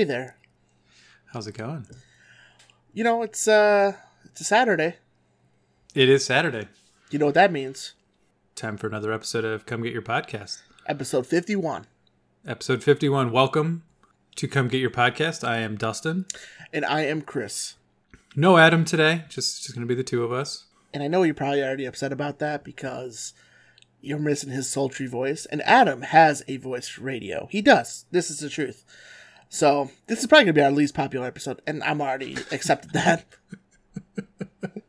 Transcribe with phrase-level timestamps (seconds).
[0.00, 0.38] Hey there.
[1.34, 1.86] How's it going?
[2.94, 3.92] You know, it's uh
[4.24, 4.96] it's a Saturday.
[5.94, 6.68] It is Saturday.
[7.10, 7.92] You know what that means?
[8.54, 10.62] Time for another episode of Come Get Your Podcast.
[10.86, 11.84] Episode 51.
[12.46, 13.30] Episode 51.
[13.30, 13.82] Welcome
[14.36, 15.46] to Come Get Your Podcast.
[15.46, 16.24] I am Dustin.
[16.72, 17.74] And I am Chris.
[18.34, 19.24] No Adam today.
[19.28, 20.64] Just just going to be the two of us.
[20.94, 23.34] And I know you're probably already upset about that because
[24.00, 25.44] you're missing his sultry voice.
[25.44, 27.48] And Adam has a voice for radio.
[27.50, 28.06] He does.
[28.10, 28.86] This is the truth.
[29.50, 33.26] So this is probably gonna be our least popular episode, and I'm already accepted that.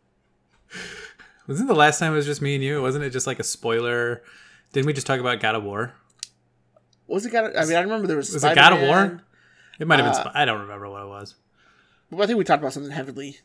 [1.47, 2.81] Wasn't the last time it was just me and you?
[2.81, 4.21] Wasn't it just like a spoiler?
[4.71, 5.93] Didn't we just talk about God of War?
[7.07, 7.45] Was it God?
[7.45, 8.31] Of, I mean, I remember there was.
[8.31, 9.21] Was it God of War?
[9.79, 10.21] It might have been.
[10.21, 11.35] Uh, Sp- I don't remember what it was.
[12.11, 13.39] Well, I think we talked about something heavily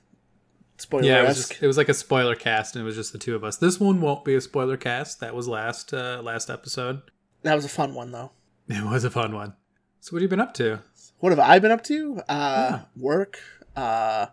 [0.76, 3.12] spoiler Yeah, it was just it was like a spoiler cast, and it was just
[3.12, 3.56] the two of us.
[3.56, 5.20] This one won't be a spoiler cast.
[5.20, 7.00] That was last uh, last episode.
[7.42, 8.32] That was a fun one, though.
[8.68, 9.54] It was a fun one.
[10.00, 10.80] So what have you been up to?
[11.18, 12.20] What have I been up to?
[12.28, 13.38] Uh, Work.
[13.74, 14.26] Uh,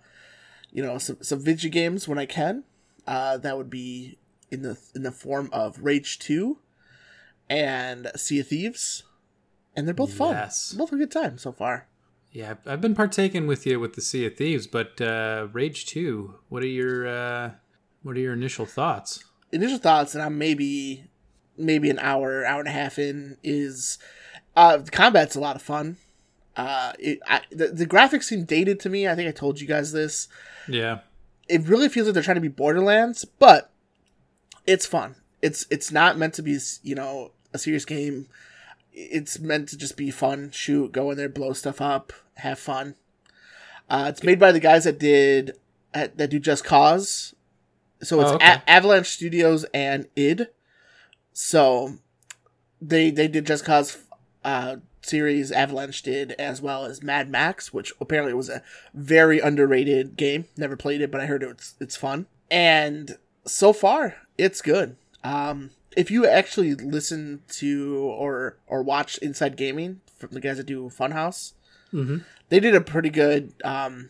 [0.71, 2.63] you know, some some video games when I can.
[3.05, 4.17] Uh, that would be
[4.51, 6.59] in the in the form of Rage Two
[7.49, 9.03] and Sea of Thieves,
[9.75, 10.49] and they're both fun.
[10.75, 11.87] Both a good time so far.
[12.31, 15.85] Yeah, I've- I've been partaking with you with the Sea of Thieves, but uh, Rage
[15.85, 16.35] Two.
[16.49, 17.51] What are your uh,
[18.01, 19.23] what are your initial thoughts?
[19.51, 21.05] initial thoughts, and I'm maybe
[21.57, 23.99] maybe an hour, hour and a half in, is
[24.55, 25.97] uh, the combat's a lot of fun.
[26.55, 29.07] Uh, it, I, the, the graphics seem dated to me.
[29.07, 30.27] I think I told you guys this.
[30.67, 30.99] Yeah,
[31.47, 33.71] It really feels like they're trying to be Borderlands, but
[34.67, 35.15] it's fun.
[35.41, 38.27] It's it's not meant to be you know a serious game.
[38.93, 40.51] It's meant to just be fun.
[40.51, 42.95] Shoot, go in there, blow stuff up, have fun.
[43.89, 45.57] Uh, it's made by the guys that did
[45.93, 47.33] that do Just Cause.
[48.01, 48.45] So it's Oh, okay.
[48.65, 50.47] A- Avalanche Studios and id.
[51.33, 51.95] So
[52.81, 53.97] they they did Just Cause
[54.43, 55.51] uh, series.
[55.51, 60.45] Avalanche did as well as Mad Max, which apparently was a very underrated game.
[60.57, 62.27] Never played it, but I heard it's it's fun.
[62.49, 64.95] And so far, it's good.
[65.23, 70.65] Um, if you actually listen to or or watch Inside Gaming from the guys that
[70.65, 71.53] do Funhaus,
[71.93, 72.17] mm-hmm.
[72.49, 73.53] they did a pretty good.
[73.63, 74.09] Um,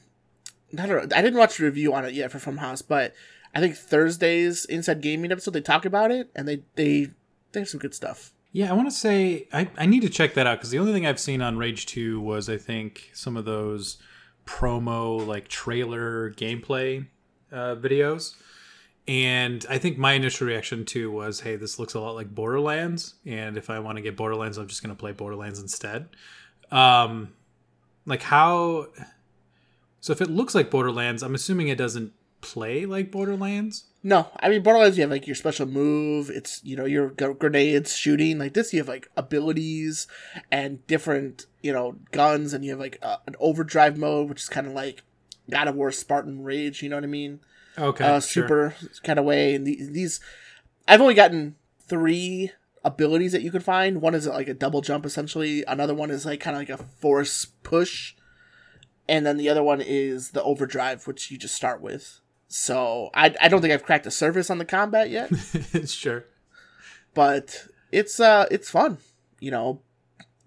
[0.78, 1.16] I don't know.
[1.16, 3.14] I didn't watch the review on it yet for Funhaus, but
[3.54, 7.10] I think Thursday's Inside Gaming episode they talk about it and they they
[7.52, 8.34] they have some good stuff.
[8.54, 8.70] Yeah.
[8.70, 11.06] I want to say I, I need to check that out because the only thing
[11.06, 13.98] I've seen on Rage Two was I think some of those
[14.46, 17.08] promo like trailer gameplay
[17.52, 18.36] uh, videos.
[19.06, 23.16] And I think my initial reaction too was, "Hey, this looks a lot like Borderlands."
[23.26, 26.08] And if I want to get Borderlands, I'm just going to play Borderlands instead.
[26.72, 27.34] Um,
[28.06, 28.88] like how?
[30.00, 33.86] So if it looks like Borderlands, I'm assuming it doesn't play like Borderlands.
[34.06, 34.98] No, I mean Borderlands.
[34.98, 36.30] You have like your special move.
[36.30, 38.38] It's you know your gr- grenades shooting.
[38.38, 40.08] Like this, you have like abilities
[40.52, 44.50] and different you know guns, and you have like uh, an overdrive mode, which is
[44.50, 45.04] kind of like
[45.50, 46.84] God of War Spartan Rage.
[46.84, 47.40] You know what I mean?
[47.78, 48.44] Okay, uh, sure.
[48.44, 49.56] super kind of way.
[49.56, 50.20] And the, these,
[50.86, 52.52] I've only gotten three
[52.84, 54.02] abilities that you can find.
[54.02, 55.64] One is like a double jump, essentially.
[55.66, 58.16] Another one is like kind of like a force push,
[59.08, 62.20] and then the other one is the overdrive, which you just start with.
[62.56, 65.32] So I, I don't think I've cracked the surface on the combat yet,
[65.90, 66.26] sure.
[67.16, 69.00] but it's uh it's fun,
[69.40, 69.82] you know.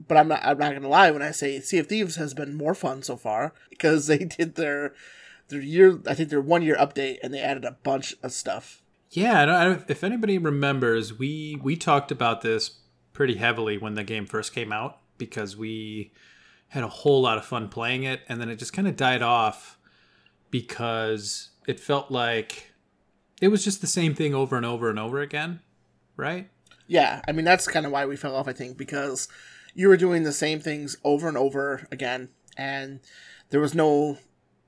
[0.06, 2.54] But I'm not I'm not gonna lie when I say Sea of Thieves has been
[2.54, 4.94] more fun so far because they did their
[5.48, 8.84] their year I think their one year update and they added a bunch of stuff.
[9.10, 12.82] Yeah, I don't, if anybody remembers, we we talked about this
[13.14, 16.12] pretty heavily when the game first came out because we
[16.68, 19.22] had a whole lot of fun playing it, and then it just kind of died
[19.22, 19.76] off
[20.52, 22.72] because it felt like
[23.40, 25.60] it was just the same thing over and over and over again,
[26.16, 26.48] right?
[26.86, 28.48] Yeah, I mean that's kind of why we fell off.
[28.48, 29.28] I think because
[29.74, 33.00] you were doing the same things over and over again, and
[33.50, 34.18] there was no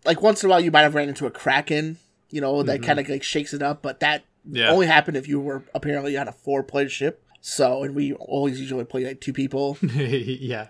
[0.05, 1.99] like once in a while you might have ran into a kraken,
[2.31, 2.85] you know, that mm-hmm.
[2.85, 4.71] kind of like shakes it up, but that Yeah.
[4.71, 7.25] only happened if you were apparently on a four player ship.
[7.41, 10.69] So and we always usually play like two people, yeah.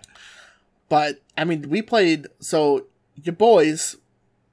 [0.87, 2.85] but I mean we played so
[3.15, 3.95] your boys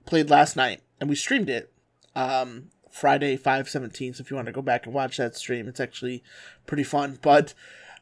[0.07, 1.73] played last night and we streamed it.
[2.15, 4.15] Um, Friday five seventeen.
[4.15, 6.23] So if you want to go back and watch that stream, it's actually
[6.67, 7.19] pretty fun.
[7.21, 7.53] But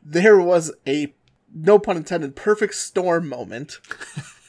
[0.02, 1.12] there was a
[1.52, 3.78] no pun intended perfect storm moment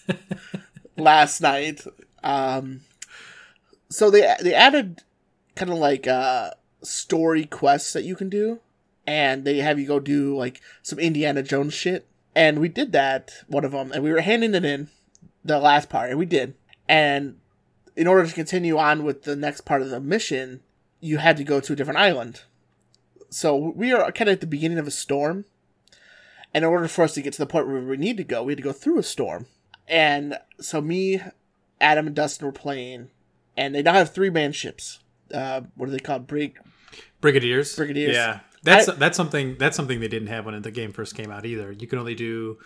[0.98, 1.84] last night.
[2.24, 2.82] Um,
[3.90, 5.02] so they they added
[5.56, 6.52] kind of like uh
[6.84, 8.60] story quests that you can do,
[9.08, 12.08] and they have you go do like some Indiana Jones shit.
[12.36, 14.90] And we did that one of them, and we were handing it in
[15.44, 16.54] the last part, and we did.
[16.88, 17.38] And
[17.96, 20.62] in order to continue on with the next part of the mission,
[21.00, 22.42] you had to go to a different island.
[23.30, 25.46] So we are kind of at the beginning of a storm.
[26.54, 28.44] And in order for us to get to the point where we need to go,
[28.44, 29.48] we had to go through a storm.
[29.88, 31.22] and so me,
[31.82, 33.10] Adam, and Dustin were playing,
[33.58, 35.00] and they now have three man ships.
[35.34, 36.28] Uh, what are they called?
[36.28, 36.58] Brig.
[37.22, 37.76] Brigadiers.
[37.76, 38.14] Brigadiers.
[38.14, 38.40] Yeah.
[38.64, 41.72] That's that's something that's something they didn't have when the game first came out either.
[41.72, 42.58] You can only do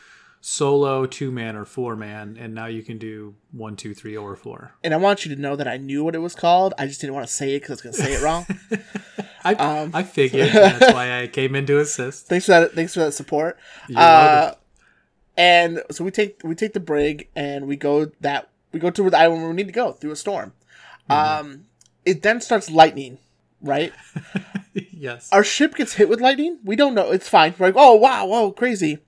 [0.41, 4.35] solo, two man, or four man, and now you can do one, two, three, or
[4.35, 4.73] four.
[4.83, 6.73] And I want you to know that I knew what it was called.
[6.77, 8.45] I just didn't want to say it because I was going to say it wrong.
[9.43, 12.27] I Um, I figured that's why I came in to assist.
[12.29, 12.73] thanks for that.
[12.73, 13.57] Thanks for that support.
[13.95, 14.53] Uh,
[15.37, 19.09] and so we take we take the brig and we go that we go to
[19.09, 20.53] the island where we need to go through a storm.
[21.09, 21.39] Mm-hmm.
[21.39, 21.65] Um,
[22.05, 23.17] it then starts lightning,
[23.61, 23.93] right?
[24.73, 25.29] yes.
[25.31, 26.59] our ship gets hit with lightning.
[26.63, 27.11] We don't know.
[27.11, 27.55] It's fine.
[27.57, 28.99] We're like, oh wow, whoa, crazy.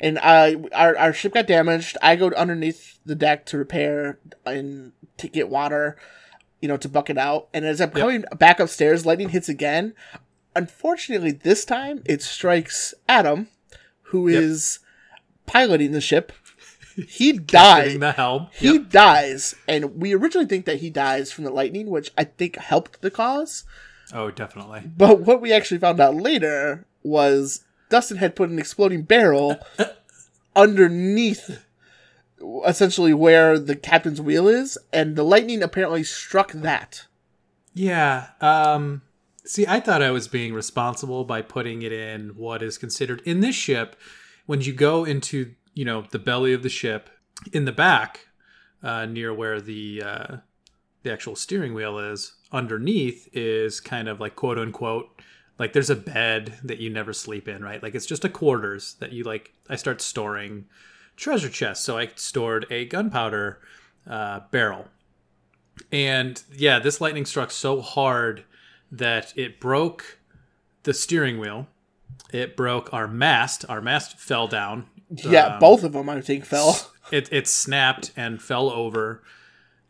[0.00, 1.96] And uh, our our ship got damaged.
[2.02, 5.96] I go underneath the deck to repair and to get water,
[6.60, 7.48] you know, to bucket out.
[7.52, 9.94] And as I'm coming back upstairs, lightning hits again.
[10.56, 13.48] Unfortunately, this time it strikes Adam,
[14.02, 14.80] who is
[15.46, 16.32] piloting the ship.
[17.08, 17.98] He dies.
[17.98, 18.48] The helm.
[18.52, 18.90] He Yep.
[18.90, 23.00] dies, and we originally think that he dies from the lightning, which I think helped
[23.00, 23.64] the cause.
[24.12, 24.82] Oh, definitely.
[24.98, 29.58] But what we actually found out later was Dustin had put an exploding barrel
[30.56, 31.64] underneath
[32.66, 37.06] essentially where the captain's wheel is, and the lightning apparently struck that.
[37.74, 38.28] Yeah.
[38.40, 39.02] Um
[39.44, 43.40] see, I thought I was being responsible by putting it in what is considered in
[43.40, 43.96] this ship
[44.46, 47.10] when you go into, you know, the belly of the ship
[47.52, 48.28] in the back
[48.82, 50.36] uh near where the uh
[51.02, 55.19] the actual steering wheel is, underneath is kind of like quote unquote
[55.60, 57.80] like there's a bed that you never sleep in, right?
[57.82, 60.66] Like it's just a quarters that you like I start storing
[61.16, 61.84] treasure chests.
[61.84, 63.60] So I stored a gunpowder
[64.08, 64.88] uh, barrel
[65.92, 68.44] and yeah, this lightning struck so hard
[68.92, 70.18] that it broke
[70.82, 71.68] the steering wheel.
[72.32, 73.64] It broke our mast.
[73.68, 74.86] Our mast fell down.
[75.10, 76.78] Yeah, Um, both of them I think fell.
[77.10, 79.20] It it snapped and fell over.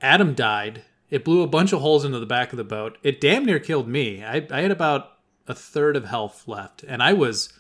[0.00, 0.84] Adam died.
[1.10, 2.96] It blew a bunch of holes into the back of the boat.
[3.02, 4.24] It damn near killed me.
[4.24, 5.18] I, I had about
[5.50, 7.52] a third of health left, and I was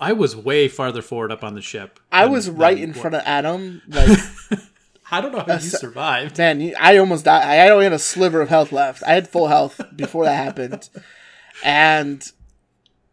[0.00, 1.98] I was way farther forward up on the ship.
[2.12, 3.82] I was right in front of Adam.
[3.88, 4.18] Like,
[5.10, 6.38] I don't know how you survived.
[6.38, 7.42] man, I almost died.
[7.44, 9.02] I only had a sliver of health left.
[9.04, 10.88] I had full health before that happened,
[11.64, 12.22] and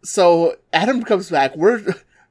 [0.04, 1.56] so Adam comes back.
[1.56, 1.80] We're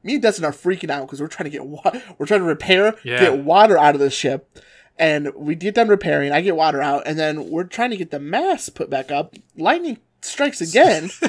[0.02, 2.46] me and Dustin are freaking out because we're trying to get wa- we're trying to
[2.46, 3.20] repair, Yeah.
[3.20, 4.58] get water out of the ship,
[4.98, 6.32] and we get done repairing.
[6.32, 9.34] I get water out, and then we're trying to get the mast put back up.
[9.56, 11.10] Lightning strikes again,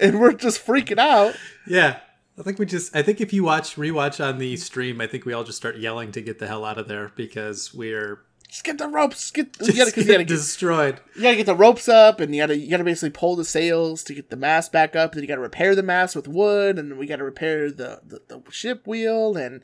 [0.00, 1.34] and we're just freaking out.
[1.66, 2.00] Yeah.
[2.38, 5.26] I think we just I think if you watch rewatch on the stream, I think
[5.26, 8.64] we all just start yelling to get the hell out of there because we're Just
[8.64, 9.30] get the ropes.
[9.30, 11.00] Get you just gotta, 'cause you gotta get destroyed.
[11.16, 14.02] you gotta get the ropes up and you gotta you gotta basically pull the sails
[14.04, 16.90] to get the mast back up then you gotta repair the mast with wood and
[16.90, 19.62] then we gotta repair the, the, the ship wheel and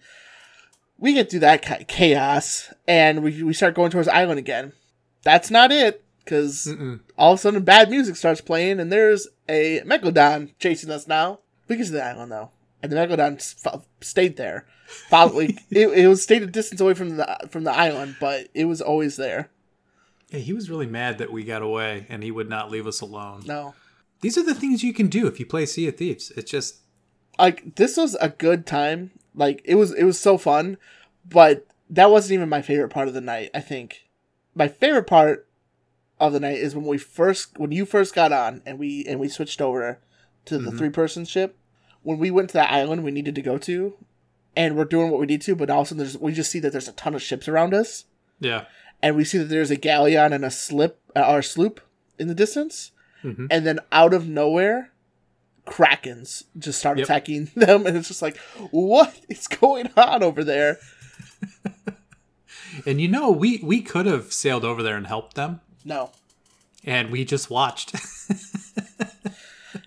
[0.99, 4.73] we get through that chaos and we, we start going towards island again
[5.23, 6.69] that's not it because
[7.17, 11.39] all of a sudden bad music starts playing and there's a megalodon chasing us now
[11.69, 12.51] we get to the island though
[12.83, 13.37] and the megalodon
[13.67, 14.67] f- stayed there
[15.09, 18.67] Following, it, it was stayed a distance away from the from the island but it
[18.67, 19.51] was always there
[20.31, 23.01] Yeah, he was really mad that we got away and he would not leave us
[23.01, 23.43] alone.
[23.47, 23.75] no
[24.21, 26.31] These are the things you can do if you play Sea of Thieves.
[26.37, 26.81] It's just
[27.39, 29.11] like this was a good time.
[29.35, 30.79] Like it was it was so fun,
[31.29, 34.09] but that wasn't even my favorite part of the night, I think.
[34.55, 35.46] My favorite part
[36.19, 39.21] of the night is when we first when you first got on and we and
[39.21, 39.99] we switched over
[40.47, 41.57] to the three person ship.
[42.03, 43.95] When we went to that island we needed to go to
[44.57, 46.89] and we're doing what we need to, but also there's we just see that there's
[46.89, 48.05] a ton of ships around us
[48.41, 48.65] yeah.
[49.03, 51.81] and we see that there's a galleon and a slip uh, or sloop
[52.19, 52.93] in the distance,
[53.23, 53.49] Mhm.
[53.51, 54.93] and then out of nowhere,
[55.67, 57.05] krakens just start Yep.
[57.07, 58.37] attacking them, and it's just like,
[58.71, 60.79] what is going on over there?
[62.85, 66.11] And you know, we we could have sailed over there and helped them No,
[66.85, 67.95] and we just watched.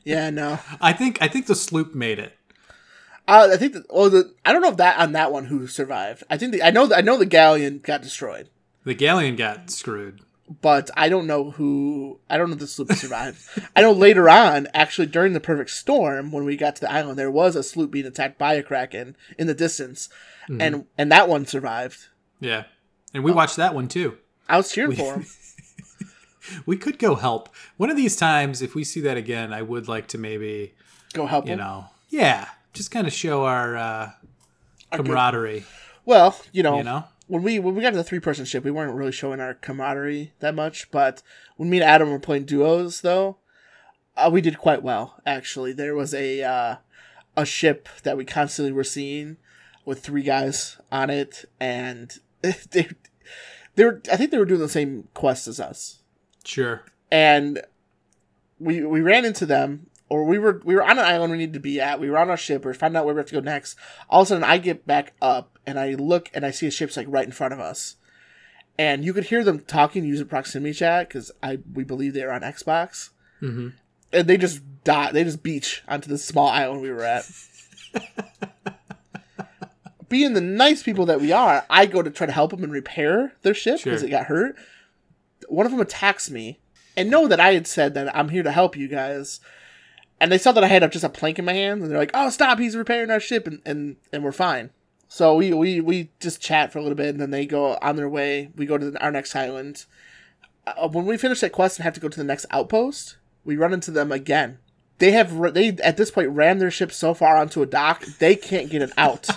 [0.04, 0.60] yeah, no.
[0.82, 2.34] I think I think the sloop made it.
[3.28, 3.76] Uh, I think.
[3.90, 6.24] Oh, the I don't know if that on that one who survived.
[6.30, 8.50] I think the, I know the, I know the galleon got destroyed,
[8.86, 10.22] The galleon got screwed.
[10.62, 12.20] but I don't know who.
[12.30, 13.42] I don't know if the sloop survived.
[13.76, 17.20] I know later on, actually during the perfect storm, when we got to the island,
[17.20, 20.10] there was a sloop being attacked by a kraken in the distance,
[20.48, 22.08] and and that one survived.
[22.40, 22.64] Yeah.
[23.14, 24.18] And we watched that one too.
[24.48, 25.26] I was cheering for him.
[26.66, 27.50] We could go help.
[27.78, 30.74] One of these times, if we see that again, I would like to maybe,
[31.14, 31.60] Go help you him.
[31.60, 34.12] know, yeah, just kind of show our uh,
[34.92, 35.66] good- camaraderie.
[36.06, 38.64] Well, you know, You know, when we when we got to the three person ship,
[38.64, 40.90] we weren't really showing our camaraderie that much.
[40.92, 41.22] But
[41.58, 43.38] when me and Adam were playing duos, though,
[44.18, 45.20] uh, we did quite well.
[45.26, 46.76] Actually, there was a uh,
[47.38, 49.38] a ship that we constantly were seeing.
[49.86, 52.88] with three guys on it, and they
[53.76, 55.99] they were I think they were doing the same quest as us,
[56.46, 56.84] Sure.
[57.12, 57.62] and
[58.60, 59.86] we we ran into them.
[60.12, 62.00] Or we were we were on an island we needed to be at.
[62.00, 62.66] We were on our ship.
[62.66, 63.78] We are finding out where we have to go next.
[64.10, 66.72] All of a sudden, I get back up and I look and I see a
[66.72, 67.96] ship's like right in front of us,
[68.78, 72.32] and you could hear them talking using proximity chat because I we believe they are
[72.32, 73.68] on Xbox Mm-hmm.
[74.12, 75.12] and they just die.
[75.12, 77.30] They just beach onto the small island we were at.
[80.10, 82.74] Being the nice people that we are, I go to try to help them and
[82.74, 84.08] repair their ship because Sure.
[84.08, 84.56] it got hurt.
[85.50, 86.60] One of them attacks me,
[86.96, 89.40] and know that I had said that I'm here to help you guys.
[90.22, 92.12] And they saw that I had just a plank in my hand, and they're like,
[92.14, 92.60] "Oh, stop!
[92.60, 94.72] He's repairing our ship," and and, and we're fine.
[95.08, 97.96] So we, we we just chat for a little bit, and then they go on
[97.96, 98.52] their way.
[98.56, 99.86] We go to the, our next island.
[100.68, 103.58] Uh, when we finish that quest and have to go to the next outpost, we
[103.58, 104.60] run into them again.
[105.00, 108.36] They have they at this point ran their ship so far onto a dock they
[108.36, 109.28] can't get it out.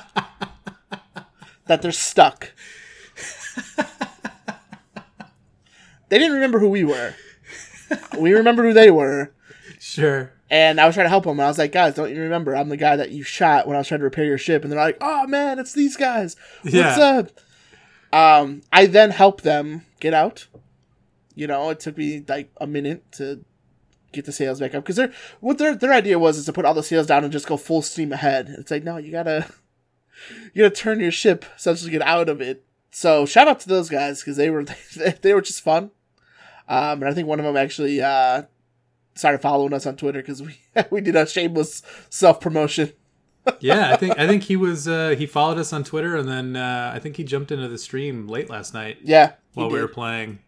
[1.67, 2.53] that they're stuck.
[6.13, 7.15] they didn't remember who we were.
[8.19, 9.33] We remember who they were.
[9.81, 10.31] Sure.
[10.51, 11.39] And I was trying to help them.
[11.39, 12.55] And I was like, guys, don't you remember?
[12.55, 14.63] I'm the guy that you shot when I was trying to repair your ship.
[14.63, 16.37] And they're like, oh man, it's these guys.
[16.61, 17.25] What's Yeah.
[17.25, 17.31] up?
[18.13, 20.49] Um, I then helped them get out.
[21.35, 23.43] You know, it took me like a minute to
[24.13, 26.67] get the sails back up because their what their their idea was is to put
[26.67, 28.55] all the sails down and just go full steam ahead.
[28.59, 29.47] It's like no, you gotta
[30.53, 32.67] you gotta turn your ship essentially get out of it.
[32.91, 34.65] So shout out to those guys because they were
[35.23, 35.91] they were just fun.
[36.69, 38.43] Um, and I think one of them actually uh,
[39.15, 40.59] started following us on Twitter because we
[40.91, 42.93] we did a shameless self promotion.
[43.59, 46.55] Yeah, I think I think he was uh, he followed us on Twitter and then
[46.55, 49.89] uh, I think he jumped into the stream late last night Yeah, while we were
[49.89, 50.39] playing.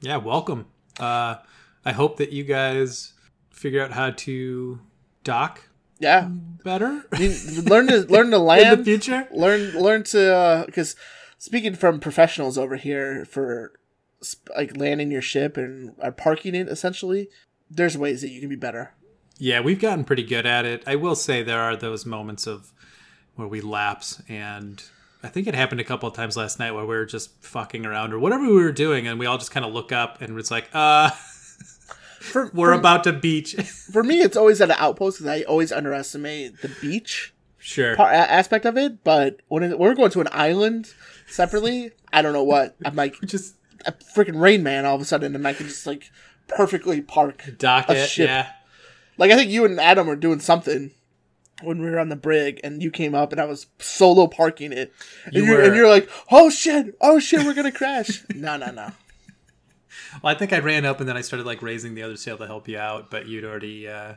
[0.00, 0.66] Yeah, welcome.
[1.00, 1.38] Uh,
[1.84, 3.14] I hope that you guys
[3.50, 4.78] figure out how to
[5.24, 5.62] dock
[5.98, 6.28] yeah.
[6.62, 8.38] better learn to learn to
[8.72, 9.26] in the future.
[9.32, 10.94] learn learn to because
[11.38, 13.72] speaking from professionals over here for
[14.56, 17.28] like landing your ship and uh, parking it essentially
[17.70, 18.94] there's ways that you can be better
[19.38, 20.84] Yeah, we've gotten pretty good at it.
[20.86, 22.72] I will say there are those moments of
[23.34, 24.80] where we lapse, and
[25.24, 27.84] I think it happened a couple of times last night where we were just fucking
[27.84, 30.38] around or whatever we were doing, and we all just kind of look up and
[30.38, 31.10] it's like, uh,
[32.24, 33.54] for, we're for, about to beach.
[33.92, 37.96] for me it's always at an outpost because i always underestimate the beach sure.
[37.96, 40.92] part, aspect of it but when we're going to an island
[41.26, 45.04] separately i don't know what i'm like Just a freaking rain man all of a
[45.04, 46.10] sudden and i can just like
[46.48, 48.08] perfectly park dock A it.
[48.08, 48.28] ship.
[48.28, 48.50] Yeah.
[49.16, 50.90] Like I think you and Adam were doing something
[51.62, 54.72] when we were on the brig, and you came up, and I was solo parking
[54.72, 54.92] it,
[55.24, 56.96] and You are and you're like, "Oh shit!
[57.00, 57.44] Oh shit!
[57.46, 58.90] We're gonna crash!" no, no, no.
[60.22, 62.36] Well, I think I ran up and then I started like raising the other sail
[62.38, 64.14] to help you out, but you'd already uh,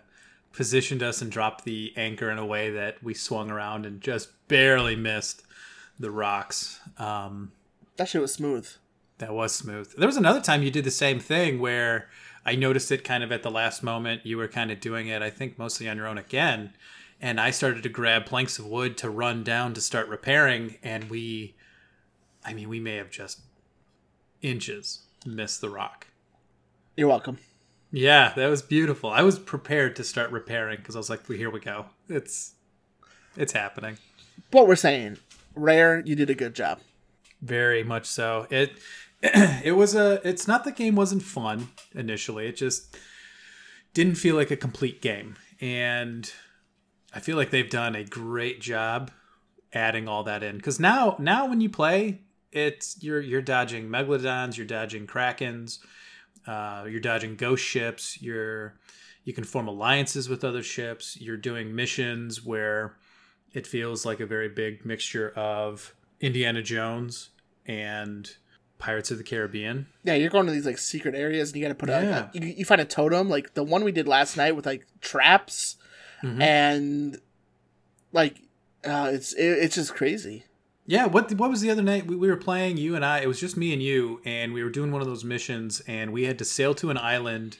[0.52, 4.30] positioned us and dropped the anchor in a way that we swung around and just
[4.48, 5.44] barely missed
[6.00, 6.80] the rocks.
[6.98, 7.52] Um,
[7.98, 8.68] That shit was smooth.
[9.20, 9.94] That was smooth.
[9.98, 12.08] There was another time you did the same thing where
[12.46, 14.26] I noticed it kind of at the last moment.
[14.26, 16.74] You were kind of doing it, I think, mostly on your own again.
[17.20, 20.78] And I started to grab planks of wood to run down to start repairing.
[20.84, 21.56] And we,
[22.46, 23.42] I mean, we may have just
[24.42, 26.08] inches missed the rock.
[26.96, 27.40] You're welcome.
[27.92, 29.10] Yeah, that was beautiful.
[29.10, 31.88] I was prepared to start repairing because I was like, well, here we go.
[32.08, 32.54] It's,
[33.36, 33.98] it's happening.
[34.52, 35.18] What we're saying,
[35.56, 36.02] rare.
[36.06, 36.80] You did a good job.
[37.42, 38.48] Very much so.
[38.50, 38.74] It
[39.24, 42.48] it was a it's not the game wasn't fun initially.
[42.48, 42.96] It just
[43.94, 45.36] didn't feel like a complete game.
[45.60, 46.32] And
[47.14, 49.12] I feel like they've done a great job
[49.74, 52.22] adding all that in cuz now now when you play,
[52.52, 55.80] it's you're you're dodging megalodons, you're dodging krakens,
[56.46, 58.76] uh, you're dodging ghost ships, you're
[59.24, 62.96] you can form alliances with other ships, you're doing missions where
[63.54, 67.30] it feels like a very big mixture of Indiana Jones
[67.66, 68.38] and
[68.80, 69.88] Pirates of the Caribbean.
[70.04, 72.04] Yeah, you're going to these like secret areas, and you got to put out.
[72.04, 72.28] Yeah.
[72.34, 75.78] you, you find a totem, like the one we did last night with like traps,
[76.24, 76.42] Mhm.
[76.42, 77.22] and
[78.12, 78.42] like
[78.86, 80.44] uh, it's it, it's just crazy.
[80.86, 82.78] Yeah, what what was the other night we, we were playing?
[82.78, 83.20] You and I.
[83.20, 86.12] It was just me and you, and we were doing one of those missions, and
[86.14, 87.58] we had to sail to an island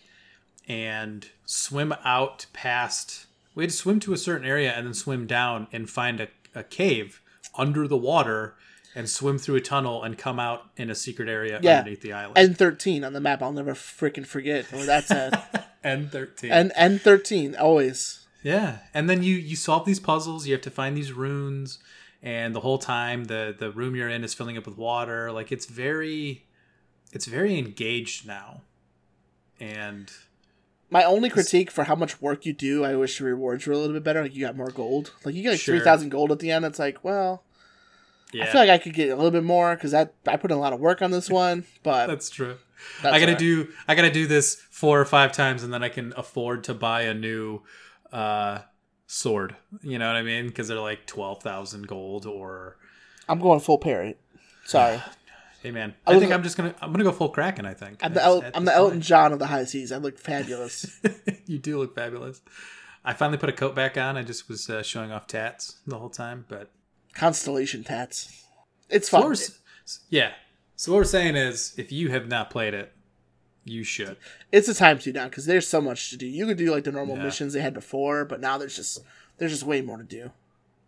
[0.68, 3.26] and swim out past.
[3.56, 6.28] We had to swim to a certain area and then swim down and find a,
[6.54, 7.22] a cave
[7.58, 8.56] under the water
[8.98, 11.80] and swim through a tunnel and come out in a secret area Yeah.
[11.80, 12.38] underneath the island.
[12.38, 13.42] N thirteen on the map.
[13.42, 15.76] I'll never freaking forget where that's at.
[15.84, 16.52] N thirteen.
[16.52, 18.26] and N thirteen always.
[18.44, 20.48] Yeah, and then you you solve these puzzles.
[20.48, 21.80] You have to find these runes,
[22.24, 25.32] and the whole time the the room you're in is filling up with water.
[25.32, 26.46] Like it's very,
[27.14, 28.62] it's very engaged now,
[29.60, 30.12] and
[30.90, 33.78] My only critique for how much work you do, I wish the rewards were a
[33.78, 34.22] little bit better.
[34.22, 35.12] Like you got more gold.
[35.26, 35.76] Like you get like Sure.
[35.76, 36.64] three thousand gold at the end.
[36.66, 37.44] It's like, well,
[38.34, 40.52] Yeah, I feel like I could get a little bit more because that I put
[40.52, 42.58] in a lot of work on this one, but that's true.
[43.02, 43.40] that's I gotta alright.
[43.40, 46.74] do I gotta do this four or five times, and then I can afford to
[46.74, 47.62] buy a new
[48.12, 48.60] uh,
[49.06, 49.56] sword.
[49.82, 50.48] You know what I mean?
[50.48, 52.26] Because they're like twelve thousand gold.
[52.26, 52.78] Or
[53.30, 54.20] I'm going full parrot.
[54.66, 55.02] Sorry,
[55.64, 57.66] hey man, I I, think I'm just gonna I'm gonna go full Kraken.
[57.66, 59.00] I think I'm the El- I'm the Elton.
[59.02, 59.92] John of the high seas.
[59.92, 61.00] I look fabulous.
[61.46, 62.42] you do look fabulous.
[63.06, 64.18] I finally put a coat back on.
[64.18, 66.72] I just was uh, showing off tats the whole time, but
[67.18, 68.46] Constellation tats.
[68.90, 69.24] It's fun.
[69.26, 69.36] we're-
[70.10, 70.34] yeah.
[70.76, 72.94] So what we're saying is, if you have not played it,
[73.66, 74.16] you should.
[74.52, 76.26] It's a time to now because there's so much to do.
[76.28, 77.24] You could do like the normal Yeah.
[77.24, 79.00] missions they had before, but now there's just
[79.38, 80.32] there's just way more to do.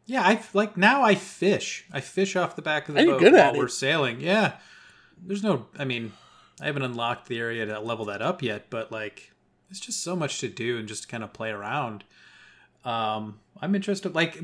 [0.06, 1.02] Yeah, I like now.
[1.04, 1.86] I fish.
[1.92, 4.22] I fish off the back of the boat while we're sailing.
[4.22, 4.54] Yeah.
[5.22, 5.66] There's no.
[5.78, 6.14] I mean,
[6.62, 9.32] I haven't unlocked the area to level that up yet, but like,
[9.68, 12.04] there's just so much to do and just kind of play around.
[12.86, 14.16] Um, I'm interested.
[14.16, 14.42] Like,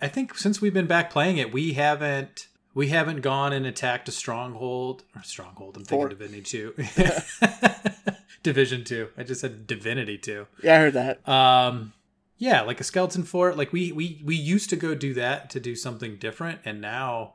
[0.00, 4.08] I think since we've been back playing it, we haven't we haven't gone and attacked
[4.08, 5.76] a stronghold or stronghold.
[5.76, 6.08] I'm thinking Four.
[6.08, 6.74] Divinity two,
[8.42, 9.08] Division two.
[9.16, 10.46] I just said Divinity two.
[10.62, 11.28] Yeah, I heard that.
[11.28, 11.92] Um,
[12.36, 13.56] yeah, like a skeleton fort.
[13.56, 17.34] Like we we we used to go do that to do something different, and now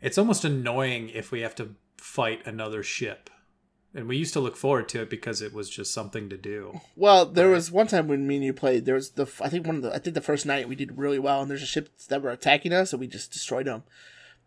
[0.00, 3.30] it's almost annoying if we have to fight another ship.
[3.94, 6.80] And we used to look forward to it because it was just something to do.
[6.96, 7.54] Well, there Right.
[7.56, 8.86] was one time when me and you played.
[8.86, 10.96] There was the I think one of the I think the first night we did
[10.96, 13.82] really well, and there's a ship that were attacking us, and we just destroyed them.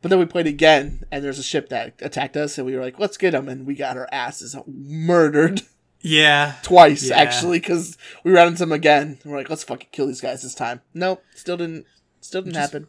[0.01, 2.81] But then we played again, and there's a ship that attacked us, and we were
[2.81, 5.61] like, "Let's get them," and we got our asses murdered
[6.01, 7.17] Yeah, twice Yeah.
[7.17, 9.19] actually because we ran into them again.
[9.25, 11.85] We're like, "Let's fucking kill these guys this time." Nope, still didn't.
[12.21, 12.87] Still didn't Just- happen.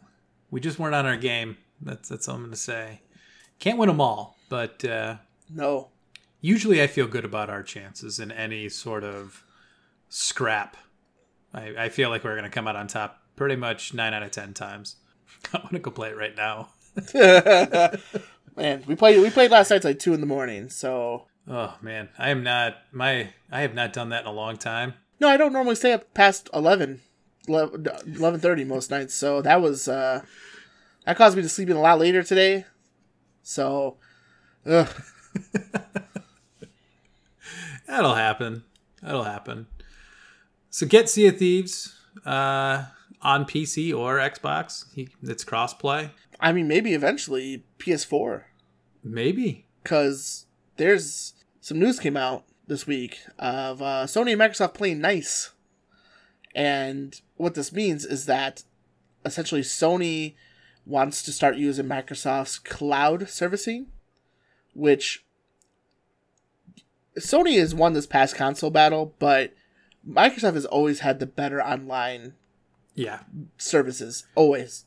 [0.51, 1.57] we just weren't on our game.
[1.81, 3.01] That's that's all I'm gonna say.
[3.59, 5.17] Can't win them all, but uh,
[5.49, 5.89] No.
[6.47, 9.43] Usually I feel good about our chances in any sort of
[10.07, 10.77] scrap.
[11.53, 14.31] I, I feel like we're gonna come out on top pretty much nine out of
[14.31, 14.95] ten times.
[15.53, 16.69] I want to go play it right now.
[18.55, 20.69] Man, we played we played last night till like two in the morning.
[20.69, 24.57] So Oh man, I am not my I have not done that in a long
[24.57, 24.93] time.
[25.19, 27.01] no, I don't normally stay up past 11,
[27.47, 29.13] 11.30 most nights.
[29.13, 30.21] So that was uh
[31.05, 32.65] that caused me to sleep in a lot later today.
[33.43, 33.97] So,
[34.65, 34.89] ugh.
[37.87, 38.63] That'll happen.
[39.01, 39.67] That'll happen.
[40.69, 41.95] So get Sea of Thieves
[42.25, 42.85] uh,
[43.21, 44.85] on PC or Xbox.
[45.23, 46.11] It's crossplay.
[46.39, 48.43] I mean, maybe eventually PS4
[49.03, 49.65] Maybe.
[49.81, 50.45] because
[50.75, 55.51] there's some news came out this week of uh, Sony and Microsoft playing nice,
[56.53, 58.63] and what this means is that
[59.25, 60.35] essentially Sony
[60.85, 63.87] wants to start using Microsoft's cloud servicing,
[64.73, 65.25] which
[67.17, 69.53] Sony has won this past console battle, but
[70.07, 72.33] Microsoft has always had the better online
[72.95, 73.21] Yeah.
[73.57, 74.25] services.
[74.35, 74.85] Always.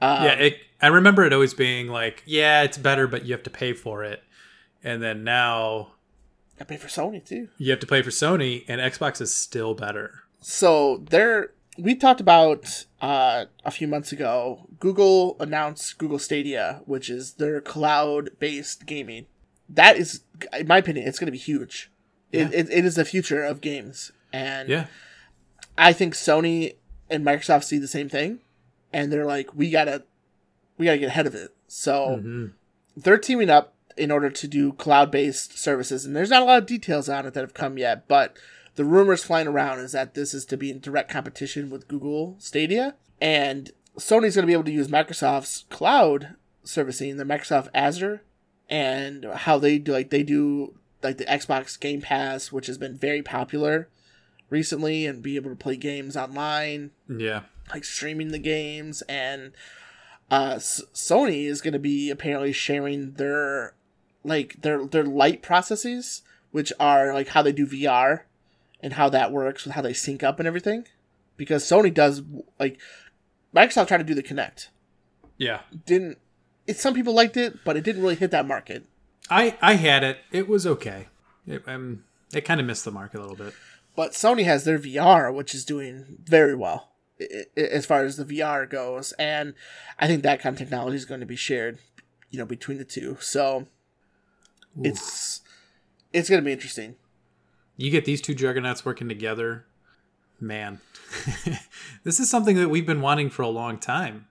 [0.00, 0.32] Um, yeah.
[0.34, 3.72] It, I remember it always being like, yeah, it's better, but you have to pay
[3.72, 4.22] for it.
[4.84, 5.92] And then now
[6.60, 7.48] I pay for Sony too.
[7.56, 10.24] you have to pay for Sony, and Xbox is still better.
[10.40, 14.66] So there, we talked about uh, a few months ago.
[14.80, 19.26] Google announced Google Stadia, which is their cloud-based gaming.
[19.72, 20.20] That is,
[20.58, 21.90] in my opinion, it's going to be huge.
[22.30, 22.42] Yeah.
[22.48, 24.86] It, it, it is the future of games, and Yeah.
[25.76, 26.76] I think Sony
[27.10, 28.40] and Microsoft see the same thing,
[28.92, 30.04] and they're like, we gotta,
[30.78, 31.54] we gotta get ahead of it.
[31.68, 32.46] So hmm
[32.94, 36.66] they're teaming up in order to do cloud-based services and there's not a lot of
[36.66, 38.36] details on it that have come yet but
[38.74, 42.36] the rumors flying around is that this is to be in direct competition with google
[42.38, 48.22] stadia and sony's going to be able to use microsoft's cloud servicing the microsoft azure
[48.72, 52.96] and how they do like they do like the xbox game pass which has been
[52.96, 53.88] very popular
[54.48, 57.42] recently and be able to play games online Yeah.
[57.72, 59.52] like streaming the games and
[60.30, 63.74] uh S- Sony is going to be apparently sharing their
[64.24, 68.20] like their their light processes which are like how they do VR
[68.80, 70.86] and how that works with how they sync up and everything
[71.36, 72.22] because Sony does
[72.58, 72.78] like
[73.54, 74.68] Microsoft tried to do the Kinect
[75.36, 75.60] Yeah.
[75.84, 76.18] didn't
[76.72, 78.84] it some people liked it but it didn't really hit that market
[79.30, 80.18] I I had it.
[80.32, 81.06] It was okay.
[81.46, 82.04] It, um,
[82.34, 83.54] it kind of missed the mark a little bit.
[83.94, 86.90] but Sony has their VR, which is doing very well
[87.56, 89.54] as far as the VR goes, and
[89.98, 91.78] I think that kind of technology is going to be shared,
[92.30, 93.16] you know, between the two.
[93.20, 93.68] So
[94.82, 95.40] it's
[96.12, 96.96] it's going to be interesting.
[97.76, 99.64] you get these two juggernauts working together
[100.40, 100.80] man
[102.04, 104.26] this is something that we've been wanting for a long time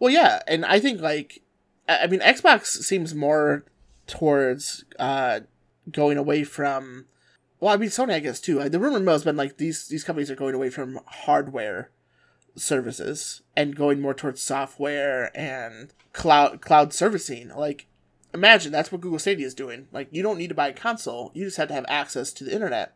[0.00, 1.42] Well, yeah, and I think like
[1.88, 3.64] I mean, Xbox seems more
[4.06, 5.40] towards uh,
[5.90, 7.06] going away from.
[7.58, 8.68] Well, I mean, Sony, I guess too.
[8.68, 11.90] The rumor mill has been like these these companies are going away from hardware
[12.56, 17.48] services and going more towards software and cloud cloud servicing.
[17.48, 17.86] Like
[18.34, 19.88] imagine that's what Google Stadia is doing.
[19.92, 22.44] Like you don't need to buy a console, you just have to have access to
[22.44, 22.94] the internet.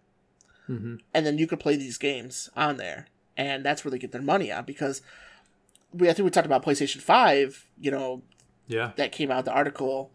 [0.69, 0.97] Mm-hmm.
[1.13, 3.09] And then you could play these games on there.
[3.37, 5.03] And that's where they get their money on because
[5.93, 8.23] we I think we talked about PlayStation 5, you know,
[8.71, 8.93] Yeah.
[8.97, 10.13] that came out the article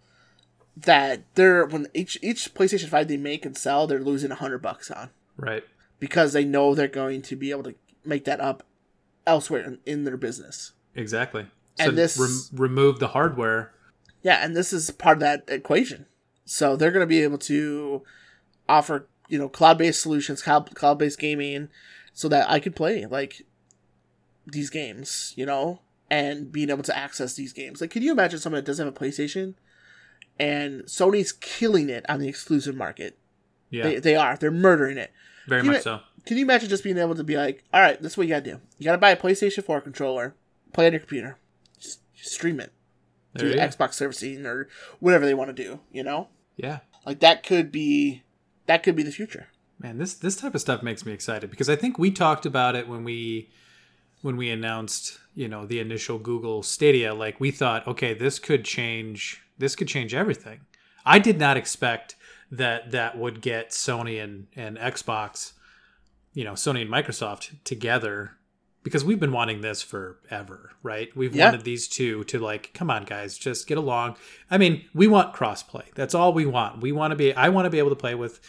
[0.77, 4.89] that they're when each each PlayStation 5 they make and sell, they're losing 100 bucks
[4.91, 5.63] on Right.
[5.99, 8.63] because they know they're going to be able to make that up
[9.27, 10.71] elsewhere in, in their business.
[10.95, 11.47] Exactly.
[11.79, 13.73] And so this- rem- remove the hardware.
[14.21, 16.05] Yeah, and this is part of that equation.
[16.45, 18.03] So they're going to be able to
[18.67, 21.69] offer, you know, cloud-based solutions, cloud cloud-based gaming
[22.13, 23.43] so that I could play like
[24.47, 27.81] these games, you know, and being able to access these games.
[27.81, 29.55] Like can you imagine someone that doesn't have a PlayStation
[30.39, 33.17] and Sony's killing it on the exclusive market?
[33.69, 33.83] Yeah.
[33.83, 34.37] They they are.
[34.37, 35.11] They're murdering it.
[35.47, 35.99] very much so.
[36.25, 38.33] Can you imagine just being able to be like, all right, this is what you
[38.33, 38.59] gotta do.
[38.79, 40.33] You gotta buy a PlayStation 4 controller,
[40.73, 41.37] play on your computer,
[41.79, 42.73] just stream it,
[43.33, 43.67] There do you go.
[43.67, 44.67] Xbox servicing or
[44.99, 45.79] whatever they want to do.
[45.91, 46.79] You know, Yeah.
[47.05, 48.23] like that could be
[48.67, 49.47] that could be the future.
[49.79, 52.75] Man, this this type of stuff makes me excited because I think we talked about
[52.75, 53.49] it when we
[54.25, 57.13] when we announced, you know, the initial Google Stadia.
[57.13, 60.61] Like we thought, okay, this could change this could change everything.
[61.05, 62.15] I did not expect
[62.51, 65.53] that that would get Sony and, and Xbox,
[66.33, 68.31] you know, Sony and Microsoft together
[68.81, 71.15] because we've been wanting this forever, right?
[71.15, 71.45] We've Yeah.
[71.45, 74.17] wanted these two to like, come on, guys, just get along.
[74.49, 75.85] I mean, we want crossplay.
[75.93, 76.81] That's all we want.
[76.81, 77.31] We want to be.
[77.33, 78.41] I want to be able to play with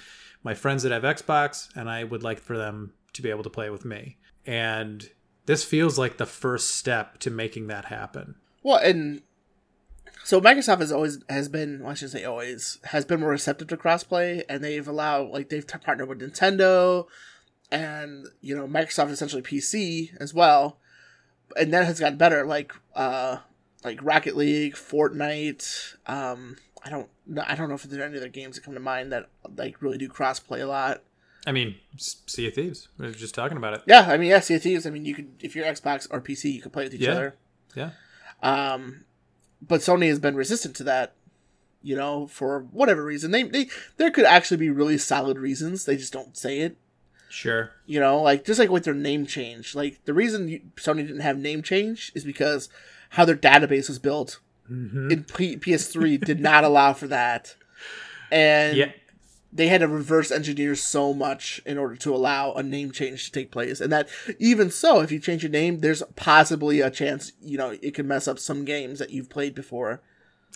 [0.42, 3.50] my friends that have Xbox, and I would like for them to be able to
[3.50, 4.16] play with me.
[4.46, 5.08] And
[5.46, 8.34] this feels like the first step to making that happen.
[8.62, 9.22] Well, and
[10.24, 13.68] so Microsoft has always has been well, I should say always has been more receptive
[13.68, 17.06] to crossplay, and they've allowed like they've partnered with Nintendo,
[17.70, 20.78] and you know Microsoft essentially PC as well,
[21.56, 22.44] and that has gotten better.
[22.44, 23.38] Like uh,
[23.84, 25.94] like Rocket League, Fortnite.
[26.06, 27.08] Um, I don't
[27.46, 29.80] I don't know if there are any other games that come to mind that like
[29.80, 31.02] really do crossplay a lot.
[31.46, 32.88] I mean, Sea of Thieves.
[32.98, 33.82] We were just talking about it.
[33.86, 34.86] Yeah, I mean, yeah, Sea of Thieves.
[34.86, 37.12] I mean, you could if you're Xbox or PC, you could play with each Yeah.
[37.12, 37.36] other.
[37.74, 37.90] Yeah.
[38.42, 39.04] Um,
[39.62, 41.14] but Sony has been resistant to that,
[41.82, 43.30] you know, for whatever reason.
[43.30, 45.84] They, they there could actually be really solid reasons.
[45.84, 46.76] They just don't say it.
[47.28, 47.70] Sure.
[47.86, 49.74] You know, like just like with their name change.
[49.74, 52.68] Like the reason you, Sony didn't have name change is because
[53.10, 57.54] how their database was built hmm in P- PS3 did not allow for that,
[58.32, 58.90] and Yeah.
[59.56, 63.32] They had to reverse engineer so much in order to allow a name change to
[63.32, 63.80] take place.
[63.80, 67.76] And that even so, if you change your name, there's possibly a chance, you know,
[67.82, 70.02] it could mess up some games that you've played before.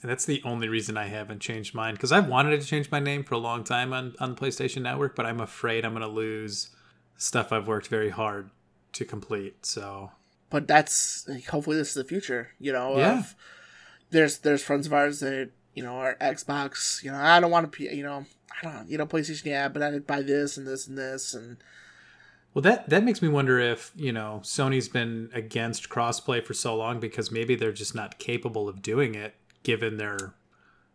[0.03, 3.01] And that's the only reason I haven't changed mine because I've wanted to change my
[3.01, 6.03] name for a long time on on the PlayStation Network, but I'm afraid I'm going
[6.03, 6.71] to lose
[7.17, 8.51] stuff I've worked very hard
[8.93, 9.67] to complete.
[9.67, 10.11] So
[10.49, 12.97] But that's hopefully this is the future, you know.
[12.97, 13.19] Yeah.
[13.19, 13.35] Of,
[14.11, 15.51] there's there's friends of ours that
[15.81, 17.03] you know or Xbox.
[17.03, 18.27] You know, I don't want to, you know,
[18.63, 21.57] I don't, you know, PlayStation, yeah, but I'd buy this and this and this and
[22.53, 26.77] Well, that that makes me wonder if you know Sony's been against crossplay for so
[26.77, 30.35] long because maybe they're just not capable of doing it, given their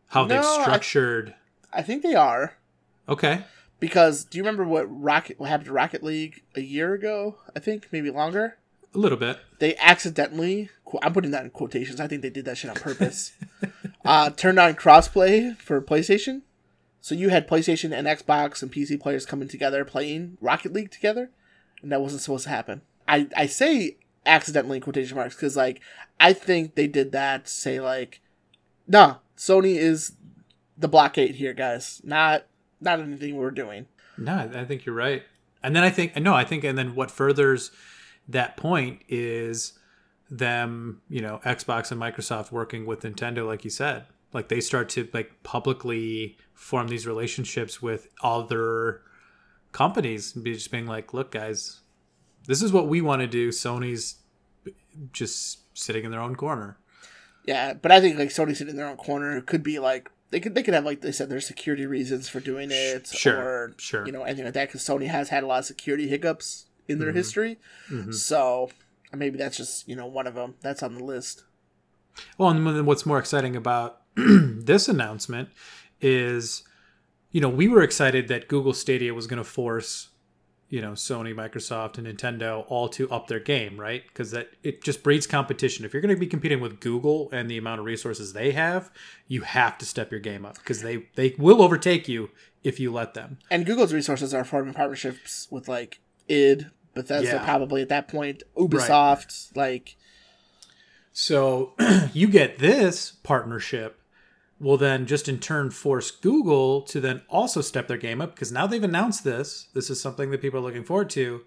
[0.09, 1.33] how No, they've I- structured.
[1.73, 2.53] I think they are.
[3.09, 3.43] Okay,
[3.79, 7.37] Because do you remember what Rocket what happened to Rocket League a year ago?
[7.55, 8.57] I think maybe longer.
[8.93, 9.39] a little bit.
[9.59, 10.69] They accidentally
[11.01, 11.99] I'm putting that in quotations.
[11.99, 13.33] I think they did that shit on purpose.
[14.05, 16.41] uh, turned on crossplay for PlayStation.
[17.01, 21.29] So you had PlayStation and Xbox and PC players coming together playing Rocket League together,
[21.81, 22.81] and that wasn't supposed to happen.
[23.07, 25.81] I I say accidentally in quotation marks because like
[26.19, 28.21] I think they did that to say like,
[28.87, 30.13] nah, Sony is
[30.77, 32.01] the blockade here, guys.
[32.03, 32.45] Not
[32.81, 33.87] not anything we're doing.
[34.17, 35.23] No, I I think you're right.
[35.61, 37.71] And then I think no, I think and then what furthers
[38.27, 39.77] that point is
[40.29, 44.05] them, you know, Xbox and Microsoft working with Nintendo like you said.
[44.33, 49.01] Like they start to like publicly form these relationships with other
[49.71, 51.81] companies and be just being like, "Look guys,
[52.47, 53.49] this is what we want to do.
[53.49, 54.15] Sony's
[55.13, 56.77] just sitting in their own corner."
[57.45, 60.39] Yeah, but I think like Sony sitting in their own corner could be like they
[60.39, 63.73] could they could have like they said there's security reasons for doing it Sure, or
[63.77, 64.05] sure.
[64.05, 66.99] you know anything like that because Sony has had a lot of security hiccups in
[66.99, 67.15] their Mhm.
[67.15, 67.59] history,
[67.89, 68.13] Mhm.
[68.13, 68.69] so
[69.13, 71.43] maybe that's just you know one of them that's on the list.
[72.37, 75.49] Well, and what's more exciting about this announcement
[76.01, 76.63] is,
[77.31, 80.09] you know, we were excited that Google Stadia was going to force,
[80.69, 84.03] you know, Sony, Microsoft, and Nintendo all to up their game, right?
[84.07, 85.85] Because that it just breeds competition.
[85.85, 88.91] If you're going to be competing with Google and the amount of resources they have,
[89.27, 92.29] you have to step your game up because they they will overtake you
[92.63, 93.37] if you let them.
[93.51, 97.43] And Google's resources are forming partnerships with like id, Bethesda Yeah.
[97.45, 99.95] probably at that point, Ubisoft, like
[101.13, 101.73] So
[102.13, 104.01] you get this partnership
[104.59, 108.51] will then just in turn force Google to then also step their game up because
[108.51, 109.67] now they've announced this.
[109.73, 111.41] This is something that people are looking forward to.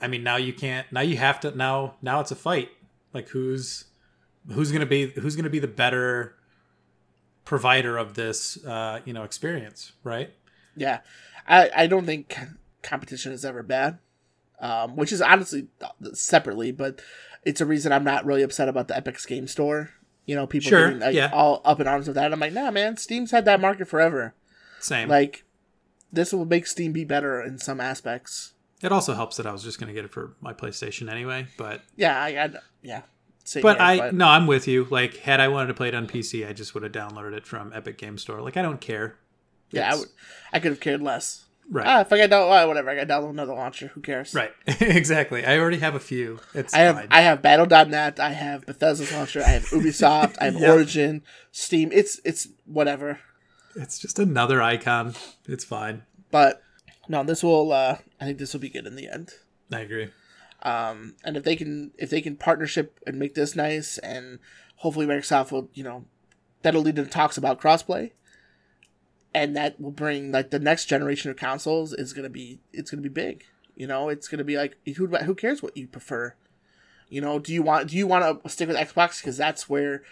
[0.00, 0.90] I mean, now you can't.
[0.92, 1.56] Now you have to.
[1.56, 2.70] Now, now it's a fight.
[3.14, 3.84] Like who's
[4.50, 6.34] who's gonna be who's gonna be the better
[7.44, 10.30] provider of this, uh, you know, experience, right?
[10.76, 11.00] yeah,
[11.46, 12.36] I I don't think
[12.82, 13.98] competition is ever bad,
[14.60, 15.68] um, which is honestly
[16.12, 17.00] separately, but
[17.44, 19.90] it's a reason I'm not really upset about the Epic's Game Store.
[20.26, 21.30] You know, people Sure, getting like, yeah.
[21.32, 22.32] all up in arms with that.
[22.32, 24.34] I'm like, nah, man, Steam's had that market forever.
[24.80, 25.08] Same.
[25.08, 25.44] Like,
[26.12, 28.52] this will make Steam be better in some aspects.
[28.82, 31.82] it also helps that I was just gonna get it for my PlayStation anyway, but
[31.96, 32.50] Yeah, I, I
[32.82, 33.02] yeah.
[33.44, 34.86] Same but here, I no, I'm with you.
[34.90, 37.46] Like, had I wanted to play it on PC, I just would have downloaded it
[37.46, 38.42] from Epic Game Store.
[38.42, 39.16] Like, I don't care.
[39.70, 40.08] yeah, I would.
[40.52, 41.46] I could have cared less.
[41.70, 42.88] Right, Ah, if I got down, well, whatever.
[42.88, 43.88] I got download another launcher.
[43.88, 44.34] Who cares?
[44.34, 45.44] right, exactly.
[45.44, 46.40] I already have a few.
[46.54, 47.08] It's I have fine.
[47.10, 48.18] I have Battle.net.
[48.18, 49.40] I have Bethesda's launcher.
[49.44, 50.36] I have Ubisoft.
[50.40, 50.72] I have Yeah.
[50.72, 51.90] Origin, Steam.
[51.92, 53.20] It's it's whatever.
[53.76, 55.14] it's just another icon.
[55.46, 56.04] It's fine.
[56.30, 56.62] But
[57.08, 57.72] no, this will.
[57.72, 59.32] uh I think this will be good in the end.
[59.70, 60.08] I agree.
[60.62, 64.38] Um, and if they can if they can partnership and make this nice, and
[64.76, 66.06] hopefully Microsoft will you know
[66.62, 68.12] that'll lead to talks about crossplay,
[69.34, 73.02] and that will bring like the next generation of consoles is gonna be it's gonna
[73.02, 73.44] be big.
[73.76, 76.34] You know, it's gonna be like who who cares what you prefer.
[77.08, 80.02] You know, do you want do you want to stick with Xbox because that's where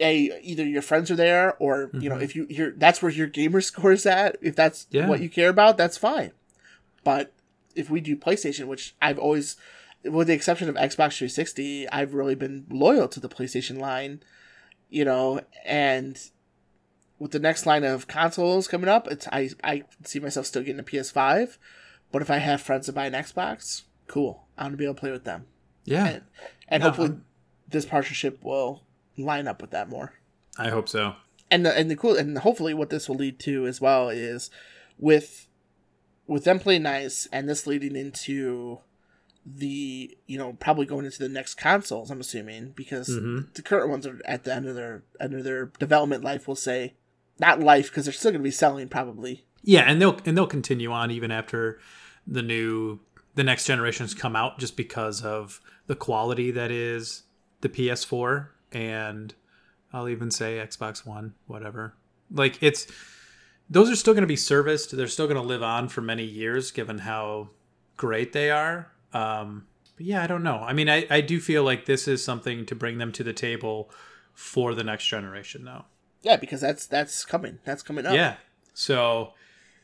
[0.00, 2.22] a either your friends are there or you know Mhm.
[2.22, 5.08] if you you're that's where your gamer score is at if that's Yeah.
[5.08, 6.30] what you care about that's fine
[7.04, 7.32] but
[7.74, 9.56] if we do PlayStation, which I've always,
[10.04, 14.20] with the exception of Xbox 360, I've really been loyal to the PlayStation line,
[14.90, 16.18] you know, and
[17.18, 20.80] with the next line of consoles coming up, it's I I see myself still getting
[20.80, 21.58] a PS5,
[22.12, 24.94] but if I have friends that buy an Xbox, cool, I want to be able
[24.94, 25.46] to play with them,
[25.84, 26.22] Yeah, and,
[26.68, 27.24] and No, hopefully I'm-
[27.68, 28.82] this partnership will
[29.16, 30.14] line up with that more.
[30.58, 31.14] I hope so.
[31.50, 34.50] and the and the cool and hopefully what this will lead to as well is
[34.98, 35.46] with
[36.26, 38.78] with them playing nice and this leading into
[39.46, 43.54] the you know probably going into the next consoles i'm assuming because Mhm.
[43.54, 46.54] the current ones are at the end of their end of their development life we'll
[46.54, 46.94] say
[47.40, 50.46] not life because they're still going to be selling probably Yeah, and they'll and they'll
[50.46, 51.80] continue on even after
[52.26, 53.00] the new
[53.34, 57.22] the next generations come out, just because of the quality that is
[57.60, 59.34] the PS4 and
[59.92, 61.94] I'll even say Xbox One, whatever.
[62.30, 62.86] Like it's
[63.70, 64.96] those are still going to be serviced.
[64.96, 67.50] They're still going to live on for many years, given how
[67.96, 68.90] great they are.
[69.12, 70.58] Um, but yeah, I don't know.
[70.58, 73.32] I mean, I, I do feel like this is something to bring them to the
[73.32, 73.90] table
[74.32, 75.84] for the next generation, though.
[76.22, 78.36] Yeah because that's that's coming that's coming up Yeah.
[78.74, 79.32] So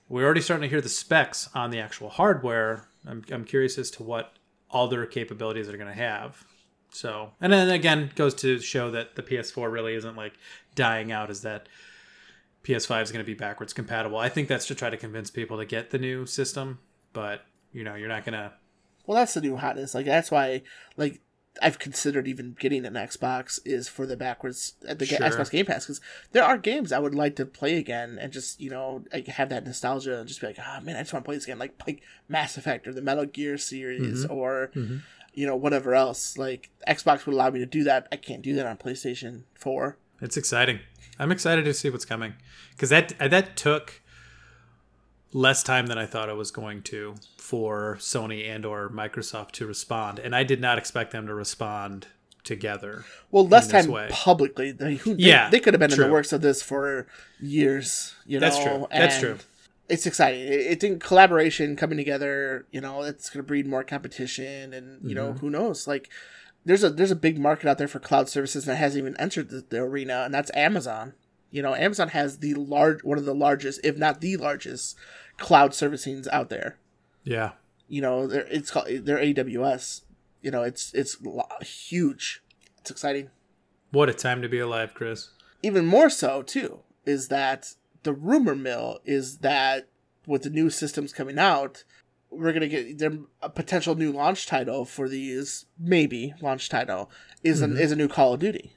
[0.09, 2.87] we're already starting to hear the specs on the actual hardware.
[3.07, 4.35] I'm, I'm curious as to what
[4.70, 6.44] other capabilities they're going to have.
[6.90, 10.35] So, and then again, goes to show that the PS4 really isn't like
[10.77, 11.68] dying out, is that
[12.62, 14.16] PS5 is going to be backwards compatible.
[14.16, 16.79] I think that's to try to convince people to get the new system,
[17.12, 18.53] but you know, you're not going to.
[19.07, 19.94] Well, that's the new hotness.
[19.94, 20.62] Like that's why,
[20.97, 21.20] like
[21.62, 25.19] I've considered even getting an Xbox is for the backwards at the Sure.
[25.19, 26.01] Xbox Game Pass because
[26.33, 29.51] there are games I would like to play again and just you know like, have
[29.51, 31.59] that nostalgia and just be like, ah man, I just want to play this again,
[31.59, 35.03] like like Mass Effect or the Metal Gear series or Mhm.
[35.33, 36.37] you know whatever else.
[36.37, 38.09] Like Xbox would allow me to do that.
[38.11, 39.97] I can't do that on PlayStation Four.
[40.21, 40.81] It's exciting.
[41.19, 42.35] I'm excited to see what's coming
[42.73, 44.01] because that that took
[45.35, 49.66] less time than I thought it was going to for Sony and or Microsoft to
[49.66, 52.07] respond, and I did not expect them to respond
[52.44, 53.05] together.
[53.31, 54.09] Well, less time way.
[54.11, 54.70] publicly.
[54.73, 57.07] They, they, Yeah, they could have been in the works of this for
[57.40, 58.14] years.
[58.25, 58.87] You know, That's true.
[58.90, 59.38] That's true.
[59.88, 60.40] It's exciting.
[60.40, 62.64] It, it think collaboration coming together.
[62.70, 65.38] You know, it's going to breed more competition, and you know, Mm-hmm.
[65.38, 65.87] who knows?
[65.87, 66.09] Like,
[66.64, 69.51] there's a there's a big market out there for cloud services that hasn't even entered
[69.51, 71.12] the, the arena, and that's Amazon.
[71.51, 74.97] You know, Amazon has the large one of the largest, if not the largest,
[75.38, 76.79] cloud servicings out there.
[77.25, 77.53] Yeah,
[77.88, 80.03] You know, they're, it's called they're AWS.
[80.42, 81.16] You know, it's it's
[81.62, 82.42] huge.
[82.79, 83.31] It's exciting.
[83.92, 85.31] what a time to be alive, Chris.
[85.62, 89.88] even more so too is that the rumor mill is that
[90.27, 91.85] with the new systems coming out
[92.31, 97.11] we're gonna get there a potential new launch title for these maybe launch title
[97.42, 97.81] is an mm-hmm.
[97.81, 98.73] is a new call of duty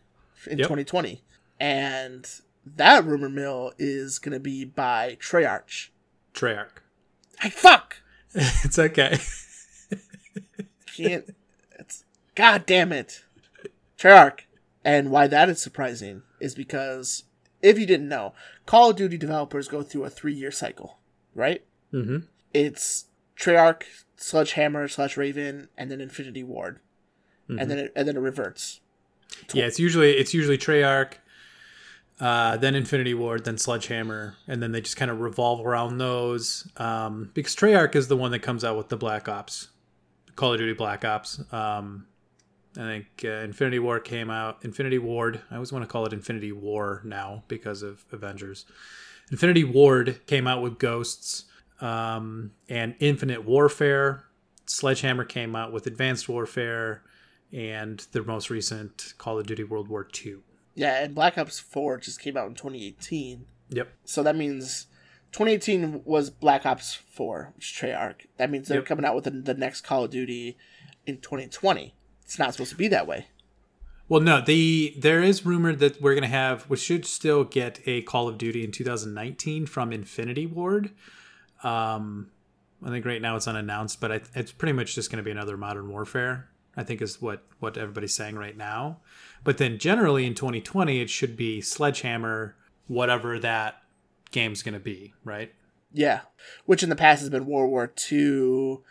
[0.49, 0.67] in Yep.
[0.67, 1.23] 2020
[1.59, 2.29] and
[2.65, 5.89] that rumor mill is gonna be by treyarch
[6.37, 6.69] Treyarch.
[7.43, 7.97] like fuck
[8.33, 9.17] it's okay.
[10.95, 11.33] can't
[11.79, 12.03] it's
[12.35, 13.23] god damn it
[13.97, 14.41] treyarch
[14.83, 17.23] and why that is surprising is because
[17.61, 18.33] if you didn't know
[18.65, 20.99] call of duty developers go through a three year cycle
[21.35, 22.17] right Mm-hmm.
[22.53, 23.05] it's
[23.39, 23.83] Treyarch,
[24.17, 26.79] Sledgehammer slash Raven, and then Infinity Ward,
[27.49, 27.59] Mm-hmm.
[27.59, 28.81] and then it, and then it reverts.
[29.53, 31.13] Yeah, it's usually it's usually Treyarch,
[32.19, 36.67] uh, then Infinity Ward, then Sledgehammer, and then they just kind of revolve around those.
[36.77, 39.69] Um, because Treyarch is the one that comes out with the Black Ops,
[40.35, 41.41] Call of Duty Black Ops.
[41.51, 42.07] Um,
[42.75, 44.59] I think uh, Infinity War came out.
[44.63, 45.41] Infinity Ward.
[45.51, 48.65] I always want to call it Infinity War now because of Avengers.
[49.31, 51.45] Infinity Ward came out with Ghosts
[51.81, 54.23] um, and Infinite Warfare.
[54.65, 57.03] Sledgehammer came out with Advanced Warfare
[57.51, 60.37] and the most recent Call of Duty World War II.
[60.77, 63.89] Yeah, and Black Ops Four just came out in 2018, Yep.
[64.05, 64.85] so that means
[65.31, 68.27] 2018 was Black Ops Four, which is Treyarch.
[68.37, 68.85] That means they're Yep.
[68.85, 70.55] coming out with the, the next Call of Duty
[71.05, 71.95] in 2020.
[72.23, 73.27] It's not supposed to be that way.
[74.09, 78.03] Well, no, the there is rumored that we're gonna have, we should still get a
[78.03, 80.91] Call of Duty in 2019 from Infinity Ward.
[81.63, 82.29] Um,
[82.85, 85.57] I think right now it's unannounced, but I, it's pretty much just gonna be another
[85.57, 86.49] Modern Warfare.
[86.75, 88.99] I think is what what everybody's saying right now.
[89.47, 92.57] But then generally in 2020, it should be Sledgehammer,
[92.87, 93.81] whatever that
[94.29, 95.53] game's gonna be, right?
[95.93, 96.19] Yeah,
[96.65, 98.83] which in the past has been World War Two.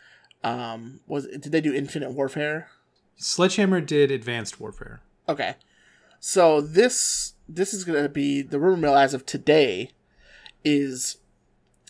[0.42, 2.70] Um, was did they do Infinite Warfare?
[3.16, 5.02] Sledgehammer did Advanced Warfare.
[5.28, 5.56] Okay,
[6.20, 9.90] so this this is gonna be the rumor mill as of today
[10.64, 11.18] is,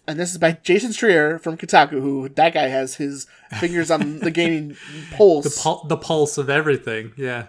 [0.09, 3.29] and this is by Jason Schreier from Kotaku, who that guy has his
[3.61, 4.77] fingers on the gaming
[5.13, 5.45] pulse.
[5.45, 7.13] The pul- the pulse of everything.
[7.17, 7.47] Yeah.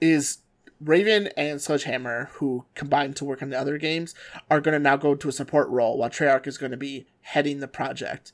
[0.00, 0.38] is
[0.80, 4.14] Raven and Sledgehammer, who combined to work on the other games,
[4.50, 7.06] are going to now go to a support role, while Treyarch is going to be
[7.20, 8.32] heading the project.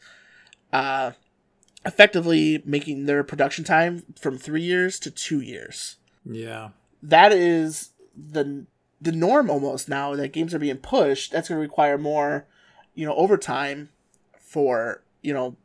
[0.73, 1.13] Uh,
[1.85, 5.97] effectively making their production time from three years to two years.
[6.25, 6.71] Yeah.
[7.03, 8.67] That is the
[9.01, 11.33] the norm almost now that games are being pushed.
[11.33, 12.47] That's going to require more,
[12.95, 13.91] you know, overtime
[14.41, 15.57] for you know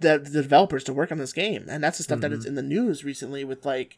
[0.00, 2.54] the, the developers to work on this game, and that's the stuff that is in
[2.54, 3.96] the news recently with like,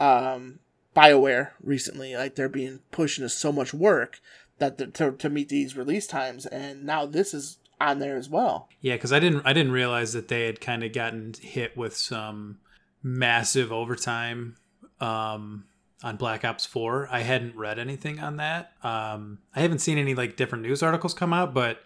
[0.00, 0.58] um,
[0.94, 2.16] Bioware recently.
[2.16, 4.20] Like they're being pushed into so much work
[4.58, 8.28] that the, to to meet these release times, and now this is on there as
[8.28, 8.68] well.
[8.80, 11.96] Yeah, because I didn't I didn't realize that they had kind of gotten hit with
[11.96, 12.58] some
[13.02, 14.56] massive overtime
[15.00, 15.64] um,
[16.02, 17.08] on Black Ops Four.
[17.10, 18.72] I hadn't read anything on that.
[18.82, 21.80] Um, I haven't seen any like different news articles come out, but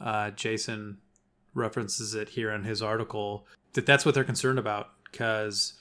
[0.00, 0.98] uh, Jason
[1.54, 5.74] references it here in his article that that's what they're concerned about because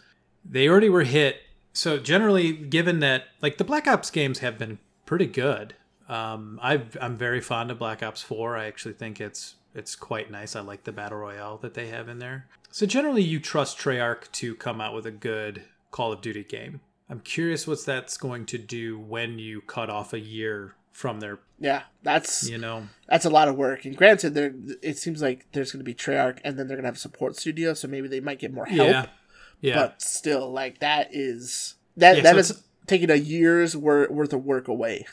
[0.43, 1.37] they already were hit.
[1.77, 5.75] So generally, given that like the Black Ops games have been pretty good,
[6.09, 8.57] um, I've, I'm very fond of Black Ops Four.
[8.57, 10.55] I actually think it's it's quite nice.
[10.55, 12.47] I like the battle royale that they have in there.
[12.71, 16.81] So generally, you trust Treyarch to come out with a good Call of Duty game.
[17.11, 21.37] I'm curious what that's going to do when you cut off a year from their,
[21.59, 23.85] Yeah, that's you know, that's a lot of work.
[23.85, 26.85] And granted, there it seems like there's going to be Treyarch, and then they're going
[26.85, 28.89] to have a support studio, so maybe they might get more help.
[28.89, 29.05] yeah,
[29.61, 29.75] yeah.
[29.75, 34.33] But still, like that is that Yeah, that so is taking a year's wor- worth
[34.33, 35.05] of work away.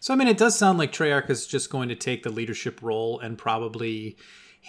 [0.00, 2.82] So I mean, it does sound like Treyarch is just going to take the leadership
[2.82, 4.16] role and probably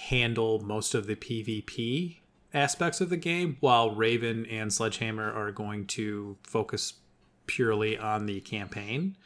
[0.09, 2.17] handle most of the PvP
[2.53, 6.93] aspects of the game, while Raven and Sledgehammer are going to focus
[7.47, 9.17] purely on the campaign.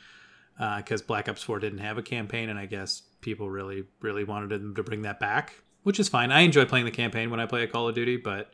[0.60, 4.24] Uh, because Black Ops Four didn't have a campaign, and I guess people really, really
[4.24, 6.32] wanted them to bring that back, which is fine.
[6.32, 8.54] I enjoy playing the campaign when I play a Call of Duty, but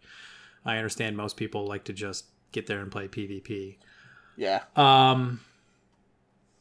[0.65, 3.77] I understand most people like to just get there and play PvP.
[4.35, 5.41] Yeah, Um,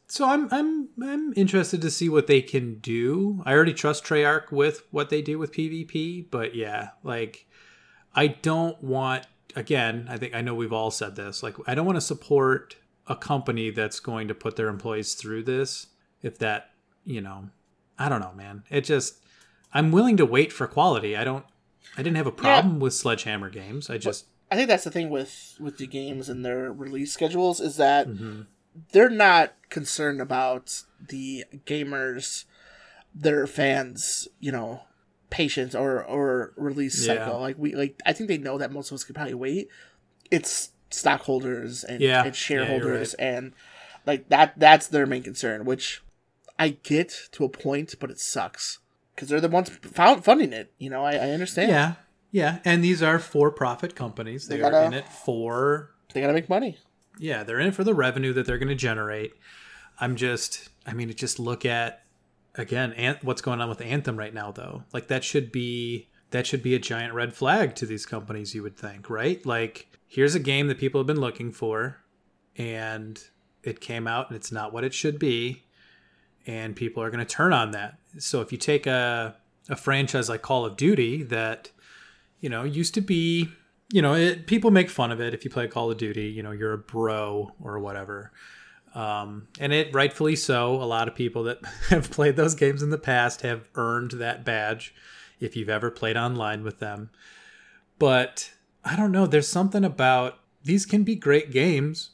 [0.07, 3.41] so I'm I'm I'm interested to see what they can do.
[3.45, 7.47] I already trust Treyarch with what they do with PvP, but yeah, like
[8.13, 11.85] I don't want again, I think I know we've all said this, like I don't
[11.85, 12.75] want to support
[13.07, 15.87] a company that's going to put their employees through this
[16.21, 16.69] if that,
[17.03, 17.49] you know,
[17.97, 18.63] I don't know, man.
[18.69, 19.17] It just
[19.73, 21.17] I'm willing to wait for quality.
[21.17, 21.45] I don't
[21.97, 23.89] I didn't have a problem with Sledgehammer games.
[23.89, 27.59] I just I think that's the thing with with the games and their release schedules
[27.59, 28.41] is that Mm-hmm.
[28.91, 32.45] they're not concerned about the gamers,
[33.13, 34.81] their fans, you know,
[35.29, 37.17] patience or or release Yeah.
[37.25, 37.39] cycle.
[37.39, 39.67] Like we like I think they know that most of us could probably wait.
[40.31, 42.19] It's stockholders and, Yeah.
[42.19, 43.53] and Yeah, shareholders and
[44.05, 46.01] like that that's their main concern, which
[46.59, 48.79] I get to a point, but it sucks
[49.15, 50.73] because they're the ones found funding it.
[50.77, 51.69] You know, I, I understand.
[51.71, 51.93] Yeah,
[52.31, 54.47] yeah, and these are for-profit companies.
[54.47, 56.77] They, They are gotta- in it for they gotta make money.
[57.19, 59.33] yeah, they're in it for the revenue that they're going to generate.
[59.99, 62.03] I'm just, I mean, just look at
[62.55, 64.83] again, An- what's going on with Anthem right now, though.
[64.93, 68.55] Like that should be that should be a giant red flag to these companies.
[68.55, 69.43] You would think, right?
[69.45, 71.97] Like here's a game that people have been looking for,
[72.57, 73.23] and
[73.63, 75.62] it came out and it's not what it should be,
[76.45, 77.97] and people are going to turn on that.
[78.19, 79.35] So if you take a
[79.69, 81.71] a franchise like Call of Duty that
[82.43, 83.47] you know, used to be,
[83.89, 86.43] you know, it, people make fun of it if you play Call of Duty, you
[86.43, 88.33] know, you're a bro or whatever.
[88.93, 90.75] Um, and it rightfully so.
[90.75, 94.43] A lot of people that have played those games in the past have earned that
[94.43, 94.93] badge
[95.39, 97.11] if you've ever played online with them.
[97.97, 98.51] But
[98.83, 102.09] I don't know, there's something about these can be great games,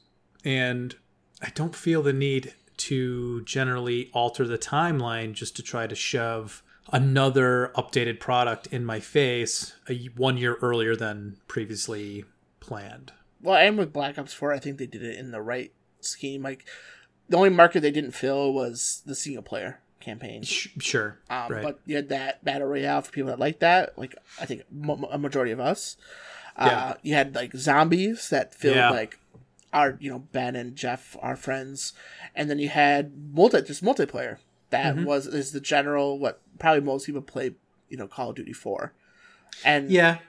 [0.45, 0.95] and
[1.41, 6.63] I don't feel the need to generally alter the timeline just to try to shove
[6.91, 12.25] another updated product in my face a, one year earlier than previously
[12.59, 13.11] planned.
[13.41, 15.71] Well, and with Black Ops 4, I think they did it in the right
[16.01, 16.41] scheme.
[16.41, 16.65] Like,
[17.29, 20.43] the only market they didn't fill was the single player campaign.
[20.43, 21.19] Sh- sure.
[21.29, 21.63] Um, right.
[21.63, 23.97] But you had that battle royale for people that like that.
[23.97, 24.63] Like, I think
[25.11, 25.95] a majority of us.
[26.57, 26.93] Uh, Yeah.
[27.03, 28.89] You had like zombies that filled Yeah.
[28.89, 29.19] like
[29.73, 31.93] our, you know, Ben and Jeff, our friends,
[32.35, 34.37] and then you had multi just multiplayer.
[34.71, 35.05] That Mm-hmm.
[35.05, 37.55] was is the general what probably most people play,
[37.89, 38.93] you know, Call of Duty for,
[39.65, 40.19] and yeah.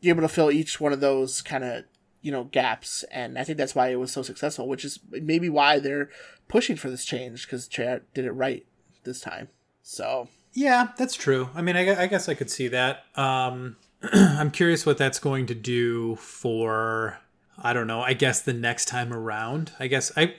[0.00, 1.84] you're able to fill each one of those kind of
[2.22, 5.48] you know gaps and i think that's why it was so successful which is maybe
[5.48, 6.10] why they're
[6.48, 8.66] pushing for this change because Treyarch did it right
[9.04, 9.48] this time
[9.82, 11.48] so Yeah, that's true.
[11.54, 13.04] I mean, I, I guess I could see that.
[13.14, 13.76] Um,
[14.12, 17.18] I'm curious what that's going to do for.
[17.60, 18.00] I don't know.
[18.00, 19.72] I guess the next time around.
[19.78, 20.34] I guess I,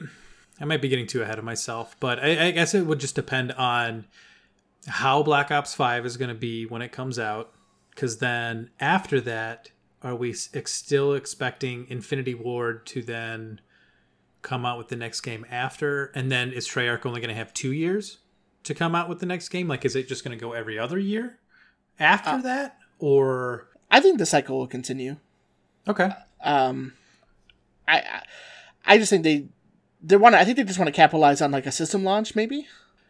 [0.60, 3.16] I might be getting too ahead of myself, but I, I guess it would just
[3.16, 4.06] depend on
[4.88, 7.52] how Black Ops Five is going to be when it comes out.
[7.92, 9.70] Because then after that,
[10.02, 13.62] are we ex- still expecting Infinity Ward to then
[14.42, 16.06] come out with the next game after?
[16.16, 18.18] And then is Treyarch only going to have two years?
[18.64, 19.68] to come out with the next game?
[19.68, 21.40] Like, is it just going to go every other year
[22.00, 22.78] after Uh, that?
[23.00, 25.18] Or i think the cycle will continue
[25.88, 26.12] okay,
[26.44, 26.94] um
[27.96, 28.24] i
[28.86, 29.46] i, just think they
[30.02, 32.68] they want i think they just want to capitalize on like a system launch maybe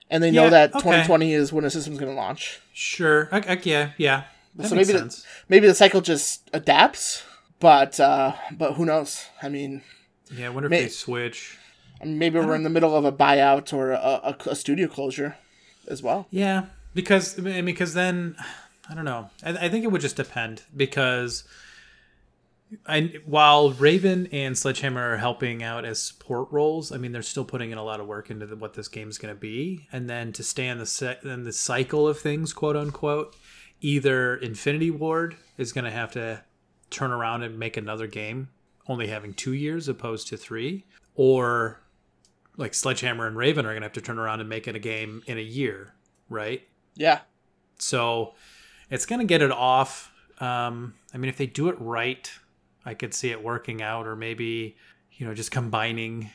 [0.09, 0.79] and they know Yeah, that okay.
[0.79, 4.23] 2020 is when a system's going to launch sure, I, I, yeah, yeah.
[4.55, 5.21] That so maybe sense.
[5.21, 7.23] the, maybe the cycle just adapts
[7.59, 9.82] but uh but who knows i mean
[10.34, 11.57] yeah, I wonder if they switch.
[12.03, 15.36] Maybe we're in the middle of a buyout or a, a, a studio closure
[15.88, 18.36] as well Yeah, because I mean, because then
[18.89, 19.29] I don't know.
[19.43, 21.43] I, I think it would just depend because.
[22.86, 27.45] I, while Raven and Sledgehammer are helping out as support roles, I mean they're still
[27.45, 29.88] putting in a lot of work into the, what this game is going to be,
[29.91, 33.36] and then to stay in the set in the cycle of things, quote unquote,
[33.82, 36.43] either Infinity Ward is going to have to
[36.89, 38.49] turn around and make another game,
[38.88, 41.82] only having two years opposed to three, or
[42.57, 44.80] like Sledgehammer and Raven are going to have to turn around and make it a
[44.80, 45.93] game in a year,
[46.30, 46.61] right?
[46.95, 47.19] yeah
[47.80, 48.34] So
[48.89, 50.11] it's going to get it off.
[50.39, 52.30] Um, I mean, if they do it right,
[52.86, 54.75] I could see it working out, or maybe
[55.13, 56.29] you know just combining.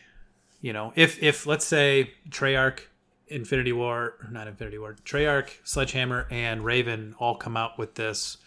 [0.61, 2.81] You know, if if let's say Treyarch,
[3.29, 8.39] Infinity War, not Infinity War, Treyarch, Sledgehammer, and Raven all come out with this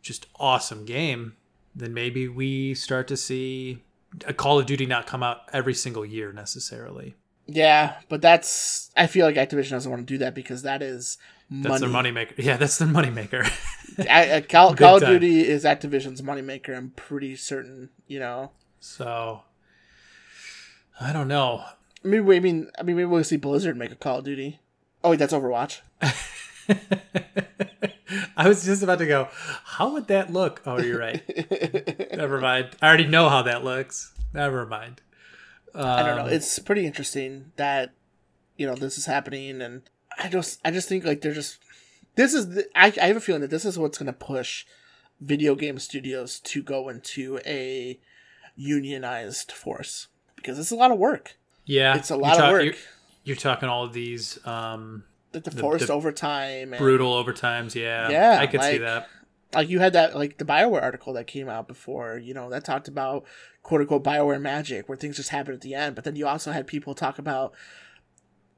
[0.00, 1.36] just awesome game,
[1.74, 3.82] then maybe we start to see
[4.26, 7.14] a Call of Duty not come out every single year necessarily.
[7.48, 11.16] Yeah, but that's I feel like Activision doesn't want to do that because that is
[11.50, 11.92] That's money.
[11.92, 12.34] their moneymaker.
[12.36, 13.50] Yeah, that's their moneymaker.
[14.10, 15.02] I, I, Call, Call of.
[15.02, 16.76] Duty is Activision's moneymaker.
[16.76, 17.88] I'm pretty certain.
[18.06, 19.42] You know, so
[21.00, 21.64] I don't know.
[22.02, 24.60] maybe we- I mean I mean maybe we'll see Blizzard make a Call of Duty.
[25.02, 25.80] Oh wait, that's Overwatch.
[28.36, 29.28] I was just about to go,
[29.64, 30.62] how would that look?
[30.64, 31.22] Oh, you're right.
[32.16, 32.68] Never mind.
[32.80, 34.12] I already know how that looks.
[34.32, 35.00] Never mind.
[35.74, 36.24] I don't know.
[36.26, 37.92] Um, It's pretty interesting that
[38.56, 39.82] you know this is happening, and
[40.18, 41.58] I just I just think like they're just
[42.16, 44.64] this is the, I I have a feeling that this is what's going to push
[45.20, 47.98] video game studios to go into a
[48.56, 51.36] unionized force because it's a lot of work.
[51.64, 51.96] Yeah.
[51.96, 52.64] It's a lot of work.
[52.64, 52.74] You're,
[53.24, 57.74] you're talking all of these um, Like the, The- forced the overtime, and, brutal overtimes.
[57.74, 58.08] Yeah.
[58.10, 59.08] Yeah, I could see that.
[59.54, 62.64] Like you had that like the Bioware article that came out before, you know, that
[62.64, 63.24] talked about
[63.62, 65.94] quote unquote Bioware magic, where things just happen at the end.
[65.94, 67.54] But then you also had people talk about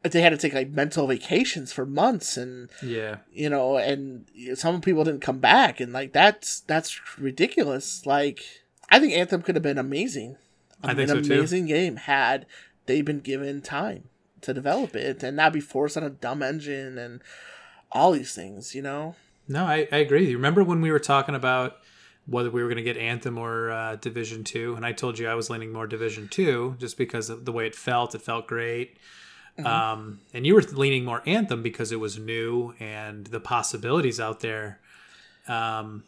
[0.03, 3.19] they had to take like mental vacations for months, and Yeah.
[3.33, 4.25] you know, and
[4.55, 8.07] some people didn't come back, and like that's that's ridiculous.
[8.07, 8.43] Like
[8.89, 10.37] I think Anthem could have been amazing,
[10.83, 11.35] I think an so, too.
[11.35, 12.47] amazing game had
[12.87, 14.05] they been given time
[14.41, 17.21] to develop it and not be forced on a dumb engine and
[17.93, 19.15] all these things, you know.
[19.51, 20.29] No, I, I agree.
[20.31, 21.77] You remember when we were talking about
[22.27, 25.29] whether we were going to get Anthem or uh, Division Two, and I told you
[25.29, 28.15] I was leaning more Division Two just because of the way it felt.
[28.15, 28.97] It felt great,
[29.59, 29.67] Mm-hmm.
[29.67, 34.39] um, and you were leaning more Anthem because it was new and the possibilities out
[34.41, 34.79] there.
[35.49, 36.05] Um,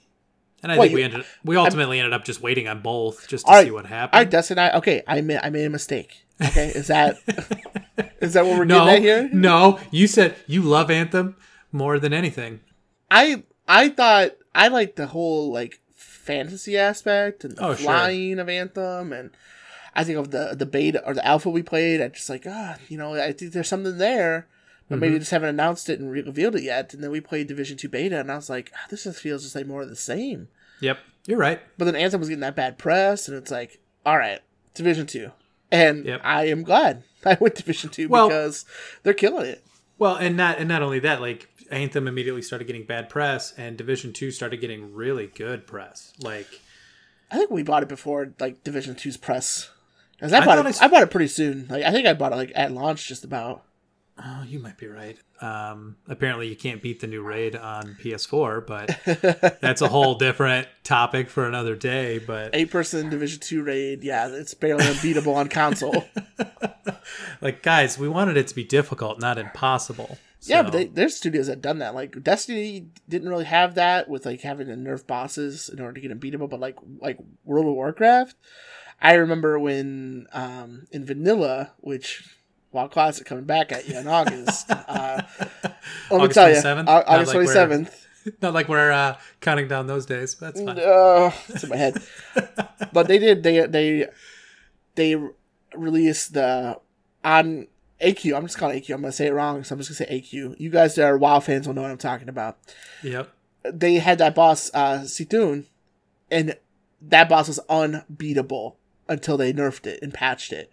[0.62, 3.44] and I Well, think we ended we ultimately ended up just waiting on both just
[3.46, 4.18] to All see what happened.
[4.20, 4.60] right, Dustin.
[4.60, 5.02] I okay.
[5.08, 6.22] I made I made a mistake.
[6.40, 7.16] Okay, is that
[8.20, 9.30] is that what we're no, getting at here?
[9.32, 11.34] no, you said you love Anthem
[11.72, 12.60] more than anything.
[13.14, 17.84] I I thought I liked the whole like fantasy aspect and the Oh, sure.
[17.84, 19.30] flying of Anthem, and
[19.94, 22.00] I think of the the beta or the alpha we played.
[22.00, 24.46] I just like ah, you know, I think there's something there,
[24.88, 26.94] but maybe they just haven't announced it and revealed it yet.
[26.94, 29.42] And then we played Division Two beta, and I was like, ah, this just feels
[29.42, 30.48] just like more of the same.
[30.80, 31.60] Yep, you're right.
[31.78, 34.40] But then Anthem was getting that bad press, and it's like, all right,
[34.74, 35.32] Division Two,
[35.70, 36.20] and Yep.
[36.24, 38.64] I am glad I went Division Two Well- because
[39.02, 39.64] they're killing it.
[39.98, 43.76] Well, and not and not only that, like Anthem immediately started getting bad press, and
[43.76, 46.12] Division Two started getting really good press.
[46.20, 46.48] Like,
[47.30, 49.70] I think we bought it before like Division 2's press.
[50.20, 50.80] 'Cause I, I bought it.
[50.80, 51.66] I I bought it pretty soon.
[51.68, 53.64] Like I think I bought it like at launch, just about.
[54.24, 55.18] oh, you might be right.
[55.40, 58.96] Um, apparently, you can't beat the new raid on PS4, but
[59.60, 62.18] that's a whole different topic for another day.
[62.18, 64.04] But Eight person Division Two raid.
[64.04, 66.04] Yeah, it's barely unbeatable on console.
[67.40, 70.18] like, guys, we wanted it to be difficult, not impossible.
[70.42, 71.94] Yeah, but they, there's studios that done that.
[71.94, 76.00] Like Destiny didn't really have that with like having to nerf bosses in order to
[76.00, 76.48] get them beatable.
[76.50, 78.36] But like like World of Warcraft,
[79.00, 82.36] I remember when um, in vanilla, which
[82.72, 84.70] WoW Classic coming back at you in August.
[84.70, 85.72] uh, let me
[86.10, 86.80] August tell you, 27th?
[86.80, 87.90] Au- Not August like twenty we're-
[88.42, 90.78] not like we're uh, counting down those days, but that's fine.
[90.78, 92.00] Uh, it's in my head.
[92.92, 93.42] but they did.
[93.42, 94.08] They they
[94.94, 95.16] they
[95.74, 96.78] released the
[97.24, 97.66] on
[98.02, 98.36] AQ.
[98.36, 98.94] I'm just calling it AQ.
[98.94, 100.58] I'm gonna say it wrong, so I'm just gonna say AQ.
[100.58, 102.58] You guys that are WoW fans will know what I'm talking about.
[103.02, 103.30] Yep.
[103.64, 105.66] They had that boss uh, C'Thun,
[106.30, 106.56] and
[107.00, 108.76] that boss was unbeatable
[109.08, 110.70] until they nerfed it and patched it.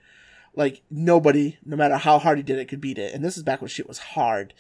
[0.55, 3.13] Like nobody, no matter how hard he did it, could beat it.
[3.13, 4.53] And this is back when shit was hard,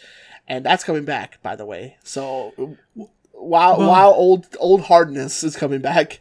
[0.47, 1.97] and that's coming back, by the way.
[2.03, 2.77] So.
[3.33, 3.77] Wow!
[3.77, 4.11] Well- wow!
[4.11, 6.19] Old old hardness is coming back.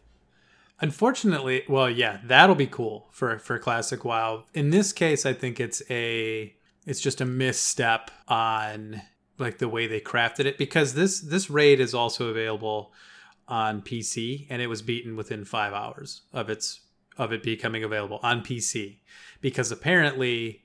[0.81, 4.45] Unfortunately, well, yeah, that'll be cool for for classic WoW.
[4.55, 6.55] In this case, I think it's a
[6.87, 9.03] it's just a misstep on
[9.39, 12.93] like the way they crafted it because this this raid is also available
[13.47, 16.81] on PC and it was beaten within 5 hours of its
[17.17, 18.99] of it becoming available on PC
[19.41, 20.63] because apparently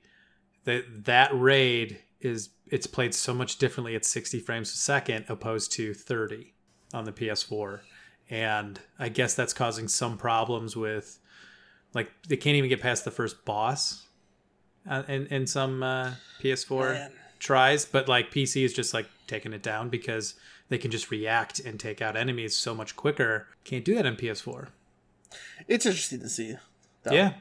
[0.64, 5.72] that that raid is it's played so much differently at 60 frames a second opposed
[5.72, 6.54] to 30
[6.92, 7.80] on the PS4
[8.30, 11.18] and I guess that's causing some problems with
[11.92, 14.06] like they can't even get past the first boss
[14.88, 16.12] uh, in in some uh,
[16.42, 17.12] PS4 Man.
[17.38, 20.34] tries, but like PC is just like taking it down because
[20.68, 23.46] they can just react and take out enemies so much quicker.
[23.64, 24.68] Can't do that on PS4.
[25.68, 26.56] It's interesting to see.
[27.02, 27.12] though.
[27.12, 27.34] Yeah,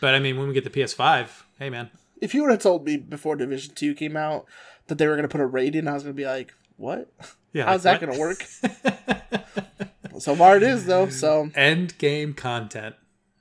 [0.00, 1.28] but I mean when we get the PS5,
[1.58, 4.46] hey man, If you would have told me before Division Two came out
[4.88, 6.52] that they were going to put a raid in, I was going to be like,
[6.76, 7.10] "What?
[7.52, 9.84] yeah, How's like, that going to work?"
[10.18, 11.08] so far, it is though.
[11.08, 12.94] So End game content,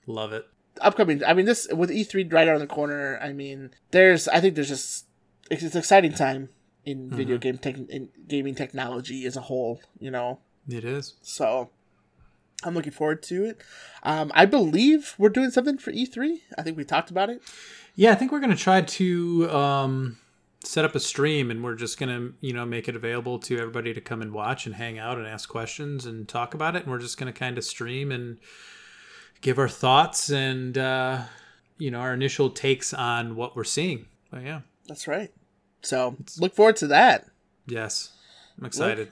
[0.07, 0.45] love it.
[0.81, 1.23] upcoming.
[1.23, 3.19] I mean, this with E3 right around the corner.
[3.21, 4.27] I mean, there's.
[4.27, 5.05] I think there's just
[5.51, 6.49] it's, it's an exciting time
[6.85, 7.15] in Mm-hmm.
[7.15, 9.81] video game tech in gaming technology as a whole.
[9.99, 11.13] You know, It is.
[11.21, 11.69] so.
[12.65, 13.61] I'm looking forward to it.
[14.03, 16.37] Um, I believe we're doing something for E3.
[16.57, 17.41] I think we talked about it.
[17.93, 20.17] Yeah, I think we're gonna try to um,
[20.63, 23.93] set up a stream, and we're just gonna, you know, make it available to everybody
[23.93, 26.83] to come and watch and hang out and ask questions and talk about it.
[26.83, 28.39] And we're just gonna kind of stream and
[29.41, 31.21] give our thoughts and uh,
[31.77, 34.05] you know our initial takes on what we're seeing.
[34.31, 35.31] But yeah, That's right.
[35.81, 37.27] So look forward to that.
[37.67, 38.11] yes,
[38.57, 39.11] I'm excited.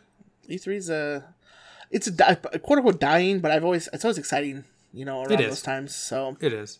[0.49, 1.23] E3's a
[1.91, 5.39] it's a, a quote unquote dying, but I've always it's always exciting, you know, around
[5.39, 5.93] those times.
[5.93, 6.79] So It is.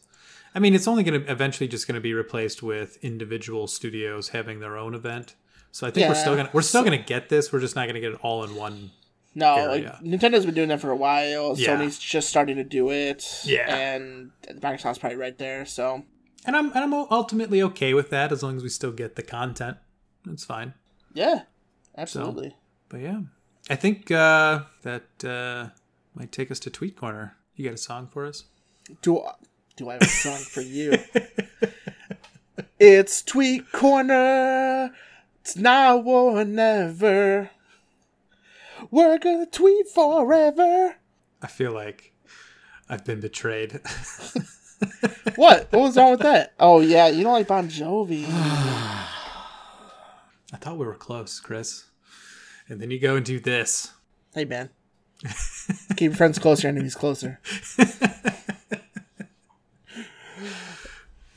[0.54, 4.30] I mean, it's only going to eventually just going to be replaced with individual studios
[4.30, 5.36] having their own event.
[5.72, 7.52] So I think we're still gonna we're still gonna get this.
[7.52, 8.92] We're just not gonna get it all in one.
[9.34, 10.00] no, Area.
[10.02, 11.56] like Nintendo's been doing that for a while.
[11.58, 11.80] Yeah.
[11.80, 13.42] Sony's just starting to do it.
[13.46, 13.74] Yeah.
[13.74, 15.66] and the Microsoft's probably right there.
[15.66, 16.04] So
[16.46, 19.24] And I'm and I'm ultimately okay with that as long as we still get the
[19.24, 19.78] content.
[20.26, 20.74] That's fine.
[21.14, 21.44] yeah,
[21.98, 22.56] absolutely.
[22.90, 23.22] But yeah,
[23.70, 25.70] I think uh, that uh,
[26.14, 27.38] might take us to Tweet Corner.
[27.56, 28.44] You got a song for us?
[29.02, 29.24] Do
[29.76, 30.98] do I have a song for you?
[32.80, 34.92] it's Tweet Corner.
[35.42, 37.50] It's now or never.
[38.90, 40.96] We're gonna tweet forever.
[41.42, 42.14] I feel like
[42.90, 43.80] I've been betrayed.
[45.36, 45.72] What?
[45.72, 46.54] What was wrong with that?
[46.60, 48.26] Oh yeah, you don't like Bon Jovi.
[48.30, 49.08] I
[50.60, 51.86] thought we were close, Chris.
[52.68, 53.94] And then you go and do this.
[54.34, 54.70] Hey man,
[55.96, 57.40] keep your friends closer, enemies closer.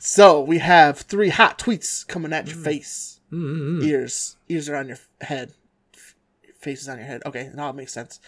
[0.05, 2.63] so we have three hot tweets coming at your mm.
[2.63, 3.19] face.
[3.31, 3.81] Mm-hmm.
[3.83, 5.53] Ears, ears are on your head.
[5.95, 6.15] F-
[6.59, 7.23] Face is on your head.
[7.25, 8.19] Okay, now it makes sense.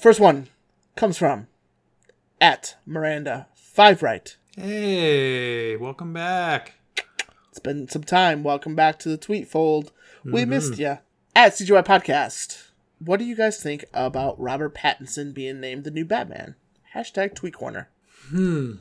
[0.00, 0.48] First one
[0.94, 1.48] comes from
[2.40, 4.34] at Miranda Five Right.
[4.56, 6.74] Hey, welcome back.
[7.50, 8.42] It's been some time.
[8.42, 9.92] Welcome back to the tweet fold.
[10.24, 10.50] We mm-hmm.
[10.50, 10.98] missed you
[11.34, 12.70] At CGY Podcast.
[12.98, 16.54] what do you guys think about Robert Pattinson being named the new Batman?
[16.94, 17.90] Hashtag Tweet Corner.
[18.30, 18.76] Hmm.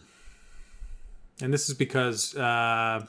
[1.41, 3.05] And this is because uh,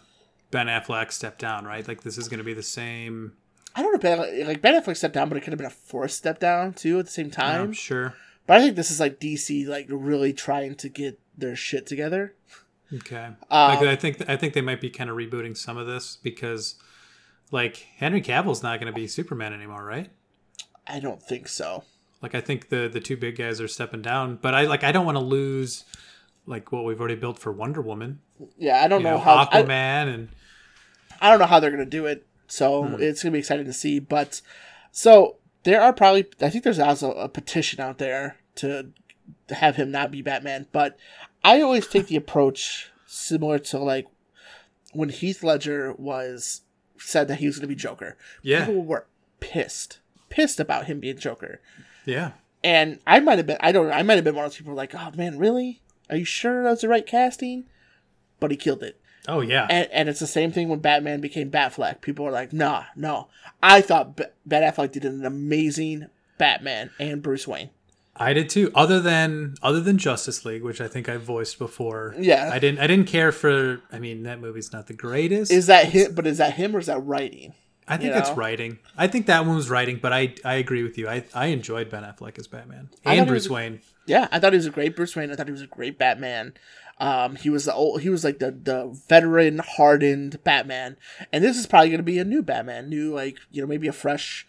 [0.51, 1.87] Ben Affleck stepped down, right?
[1.87, 3.33] Like this is going to be the same.
[3.75, 5.71] I don't know, Ben, like Ben Affleck stepped down, but it could have been a
[5.71, 7.61] forced step down too at the same time.
[7.61, 8.15] I'm sure.
[8.47, 12.35] But I think this is like DC like really trying to get their shit together.
[12.93, 13.25] Okay.
[13.25, 16.19] Um, like, I think I think they might be kind of rebooting some of this
[16.23, 16.77] because,
[17.51, 20.09] like, Henry Cavill's not going to be Superman anymore, right?
[20.87, 21.83] I don't think so.
[22.23, 24.93] Like, I think the the two big guys are stepping down, but I like I
[24.93, 25.85] don't want to lose
[26.47, 28.21] like what we've already built for Wonder Woman,
[28.59, 30.29] Yeah, I don't know, know, how I, Aquaman, and
[31.21, 32.27] I don't know how they're gonna do it.
[32.47, 33.03] So Hmm.
[33.03, 33.99] it's gonna be exciting to see.
[33.99, 34.41] But
[34.93, 38.91] so there are probably I think there's also a petition out there to
[39.49, 40.67] to have him not be Batman.
[40.73, 40.97] But
[41.45, 44.07] I always take the approach similar to like
[44.93, 46.63] when Heath Ledger was
[46.99, 48.17] said that he was gonna be Joker.
[48.43, 49.07] yeah, People were
[49.41, 51.61] pissed, pissed about him being Joker.
[52.05, 52.33] yeah,
[52.65, 54.59] And I might have been I don't know, I might have been one of those
[54.59, 55.83] people like, oh man, really?
[56.11, 57.65] Are you sure that was the right casting?
[58.41, 59.01] But he killed it.
[59.29, 62.01] oh yeah, And, and it's the same thing when Batman became Batfleck.
[62.01, 63.29] People were like, nah, no.
[63.63, 66.07] I thought B- Ben Affleck did an amazing
[66.39, 67.71] Batman and Bruce Wayne.
[68.15, 68.71] I did too.
[68.75, 72.15] Other than other than Justice League, which I think I voiced before.
[72.19, 72.51] Yeah.
[72.53, 73.81] I didn't I didn't care for.
[73.93, 75.51] I mean, that movie's not the greatest.
[75.53, 76.15] Is that him?
[76.15, 77.53] But is that him or is that writing?
[77.89, 78.79] I think you it's writing.
[78.97, 81.09] I think that one was writing, but I I agree with you.
[81.09, 83.81] I I enjoyed Ben Affleck as Batman and Bruce was- Wayne.
[84.07, 85.31] Yeah, I thought he was a great Bruce Wayne.
[85.31, 86.55] I thought he was a great Batman.
[86.99, 90.97] Um, he was the old, he was like the the veteran, hardened Batman,
[91.33, 93.87] and this is probably going to be a new Batman, new like you know maybe
[93.89, 94.47] a fresh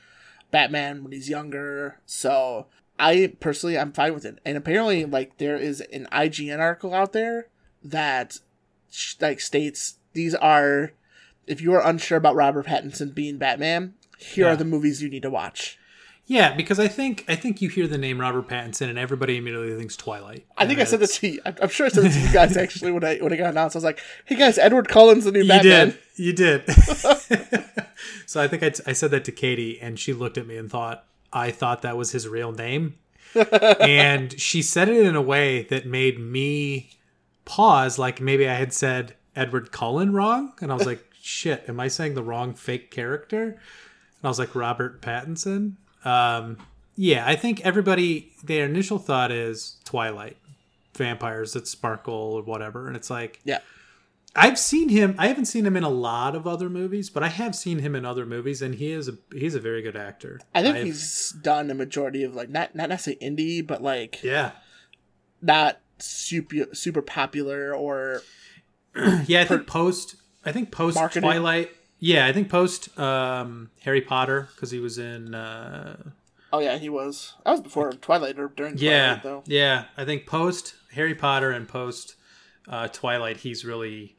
[0.52, 2.00] Batman when he's younger.
[2.06, 4.40] So I personally I'm fine with it.
[4.46, 7.48] And apparently, like there is an IGN article out there
[7.84, 8.40] that
[9.20, 10.94] like states these are
[11.48, 14.54] if you are unsure about Robert Pattinson being Batman, here Yeah.
[14.54, 15.78] are the movies you need to watch.
[16.30, 19.78] Yeah, because I think I think you hear the name Robert Pattinson and everybody immediately
[19.78, 20.46] thinks Twilight.
[20.58, 21.42] I think I said this to you.
[21.46, 23.78] I'm sure I said this to you guys actually when I when it got announced.
[23.78, 26.00] I was like, "Hey guys, Edward Cullen's the new You Batman." did.
[26.18, 26.70] You did.
[28.26, 30.70] so I think I, I said that to Katie, and she looked at me and
[30.70, 32.96] thought I thought that was his real name,
[33.80, 36.90] and she said it in a way that made me
[37.46, 41.80] pause, like maybe I had said Edward Cullen wrong, and I was like, "Shit, am
[41.80, 45.76] I saying the wrong fake character?" And I was like, "Robert Pattinson."
[46.06, 46.58] Um,
[46.96, 50.38] yeah, I think everybody their initial thought is Twilight,
[50.96, 53.40] vampires that sparkle or whatever, and it's like.
[53.44, 53.60] Yeah,
[54.36, 55.16] I've seen him.
[55.18, 57.96] I haven't seen him in a lot of other movies, but I have seen him
[57.96, 60.40] in other movies, and he is a he's a very good actor.
[60.54, 64.22] I think I've- he's done a majority of like not not necessarily indie, but like
[64.24, 64.52] yeah
[65.42, 68.22] not super super popular or
[69.26, 69.42] yeah.
[69.42, 70.98] I think post I think post.
[71.14, 71.72] Twilight.
[72.00, 75.34] Yeah, I think post um, Harry Potter because he was in.
[75.34, 75.98] Uh,
[76.54, 77.34] oh yeah, he was.
[77.46, 79.44] That was before Twilight or during yeah, Twilight though.
[79.46, 79.86] yeah.
[79.98, 82.16] I think post Harry Potter and post
[82.68, 84.16] uh, Twilight, he's really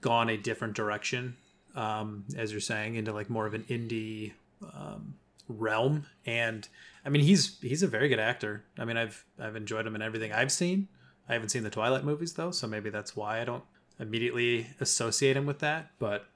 [0.00, 1.36] gone a different direction.
[1.74, 4.32] Um, as you're saying, into like more of an indie
[4.62, 5.14] um,
[5.48, 6.66] realm, and
[7.04, 8.64] I mean he's he's a very good actor.
[8.78, 10.88] I mean I've I've enjoyed him in everything I've seen.
[11.28, 13.64] I haven't seen the Twilight movies though, so maybe that's why I don't
[13.98, 15.90] immediately associate him with that.
[15.98, 16.26] But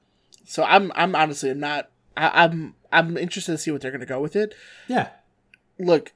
[0.47, 1.91] So I'm I'm honestly not.
[2.17, 4.55] I, I'm I'm interested to see what they're gonna go with it.
[4.89, 5.11] yeah,
[5.79, 6.13] Look,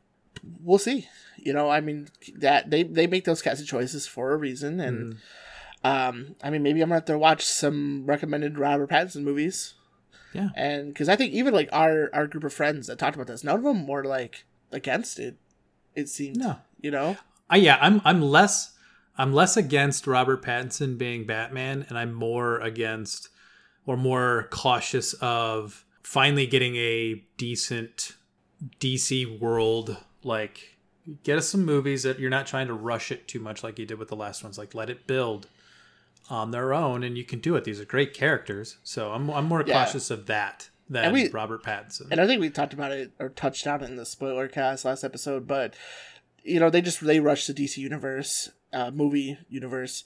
[0.62, 1.08] we'll see.
[1.36, 5.16] You know, I mean that they they make those casting choices for a reason, and
[5.84, 9.74] um, I mean maybe I'm gonna have to watch some recommended Robert Pattinson movies.
[10.32, 10.50] Yeah.
[10.54, 13.42] and because I think even like our our group of friends that talked about this,
[13.42, 15.36] none of them were like against it.
[15.96, 16.58] It seemed, No.
[16.80, 17.16] you know,
[17.50, 18.76] I, yeah, I'm I'm less
[19.18, 23.28] I'm less against Robert Pattinson being Batman, and I'm more against
[23.90, 28.12] or more cautious of finally getting a decent
[28.78, 29.96] DC world.
[30.22, 30.76] Like,
[31.24, 33.86] get us some movies that you're not trying to rush it too much, like you
[33.86, 34.58] did with the last ones.
[34.58, 35.48] Like, let it build
[36.28, 37.64] on their own, and you can do it.
[37.64, 39.84] These are great characters, so I'm I'm more Yeah.
[39.84, 42.06] cautious of that than we- Robert Pattinson.
[42.12, 44.84] and I think we talked about it or touched on it in the spoiler cast
[44.84, 45.74] last episode, but
[46.44, 50.04] you know they just they rushed the DC universe, uh, movie universe,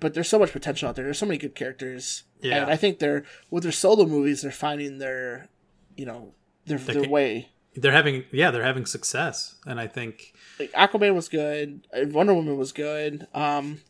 [0.00, 1.04] but there's so much potential out there.
[1.04, 2.62] There's so many good characters, Yeah.
[2.62, 5.48] and I think they're with their solo movies, they're finding their,
[5.96, 6.34] you know,
[6.66, 7.50] their their way.
[7.76, 12.34] they're having yeah, they're having success, and I think Like Aquaman was good, uh, Wonder
[12.34, 13.26] Woman was good.
[13.34, 13.80] Um,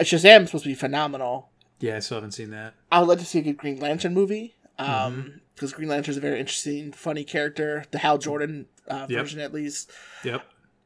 [0.00, 1.50] Shazam's supposed to be phenomenal.
[1.80, 2.74] yeah, I still haven't seen that.
[2.92, 4.54] I would like to see a good Green Lantern movie.
[4.78, 5.28] Um, Mm-hmm.
[5.54, 9.20] because Green Lantern's a very interesting, funny character, the Hal Jordan uh, Yep.
[9.20, 9.90] version at least.
[10.22, 10.42] Yep.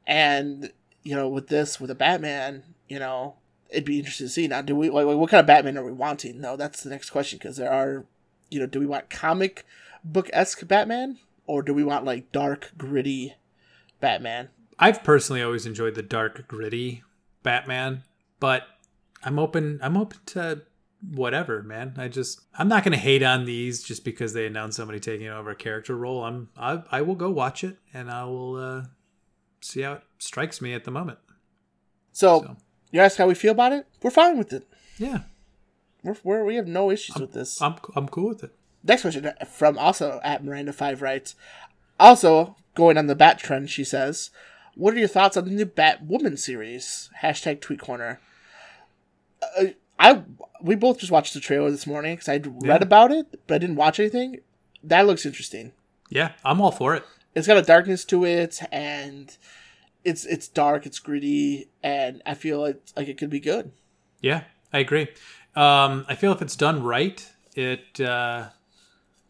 [0.07, 0.73] And
[1.03, 3.35] you know, with this, with a Batman, you know,
[3.71, 4.49] it'd be interesting to see.
[4.49, 6.41] Now, do we like what kind of Batman are we wanting?
[6.41, 8.05] No, that's the next question because there are,
[8.51, 9.65] you know, do we want comic
[10.05, 13.35] book esque Batman or do we want like dark, gritty
[14.01, 14.49] Batman?
[14.79, 17.03] I've personally always enjoyed the dark, gritty
[17.43, 18.03] Batman,
[18.39, 18.65] but
[19.23, 19.79] I'm open.
[19.83, 20.63] I'm open to
[21.09, 21.95] whatever, man.
[21.97, 25.51] I just I'm not gonna hate on these just because they announced somebody taking over
[25.51, 26.25] a character role.
[26.25, 28.83] I'm I I will go watch it and I will uh,
[29.61, 31.19] see how it strikes me at the moment.
[32.13, 32.57] So, So.
[32.93, 33.87] You ask how we feel about it?
[34.03, 34.67] We're fine with it.
[34.99, 35.21] Yeah,
[36.03, 37.61] We're, we're we have no issues with this.
[37.63, 38.55] I'm I'm cool with it.
[38.83, 41.35] Next question from also at Miranda Five writes,
[41.99, 43.71] also going on the Bat trend.
[43.71, 44.31] She says,
[44.75, 48.21] "What are your thoughts on the new Batwoman series?" Hashtag Tweet Corner.
[49.59, 49.67] Uh,
[49.99, 50.23] I
[50.63, 53.59] we both just watched the trailer this morning because I'd read about it, but I
[53.59, 54.41] didn't watch anything.
[54.83, 55.73] That looks interesting.
[56.09, 57.05] Yeah, I'm all for it.
[57.35, 59.37] It's got a darkness to it, and
[60.05, 63.73] it's it's dark, it's gritty, and I feel like like it could be good.
[64.21, 65.09] Yeah, I agree.
[65.57, 68.49] Um, I feel if it's done right, it uh,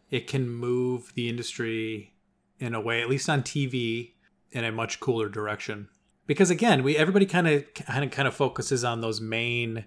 [0.09, 2.13] it can move the industry
[2.59, 4.11] in a way, at least on TV,
[4.51, 5.89] in a much cooler direction.
[6.27, 9.85] Because again, we everybody kind of kind of kind of focuses on those main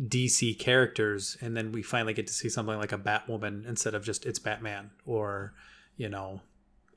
[0.00, 4.04] DC characters, and then we finally get to see something like a Batwoman instead of
[4.04, 5.54] just it's Batman or
[5.96, 6.40] you know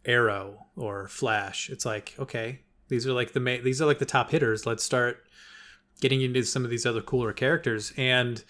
[0.05, 1.69] Arrow or Flash.
[1.69, 4.65] It's like okay, these are like the main, these are like the top hitters.
[4.65, 5.23] Let's start
[6.01, 7.93] getting into some of these other cooler characters.
[7.97, 8.43] And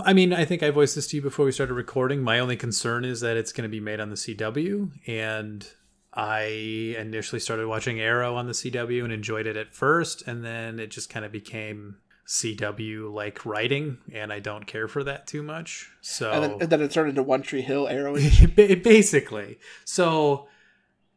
[0.00, 2.22] I mean, I think I voiced this to you before we started recording.
[2.22, 4.90] My only concern is that it's going to be made on the CW.
[5.06, 5.66] And
[6.14, 10.22] I initially started watching Arrow on the CW and enjoyed it at first.
[10.26, 11.96] And then it just kind of became
[12.26, 13.98] CW like writing.
[14.14, 15.90] And I don't care for that too much.
[16.00, 18.14] So And then, and then it turned into One Tree Hill Arrow.
[18.56, 19.58] Basically.
[19.84, 20.48] So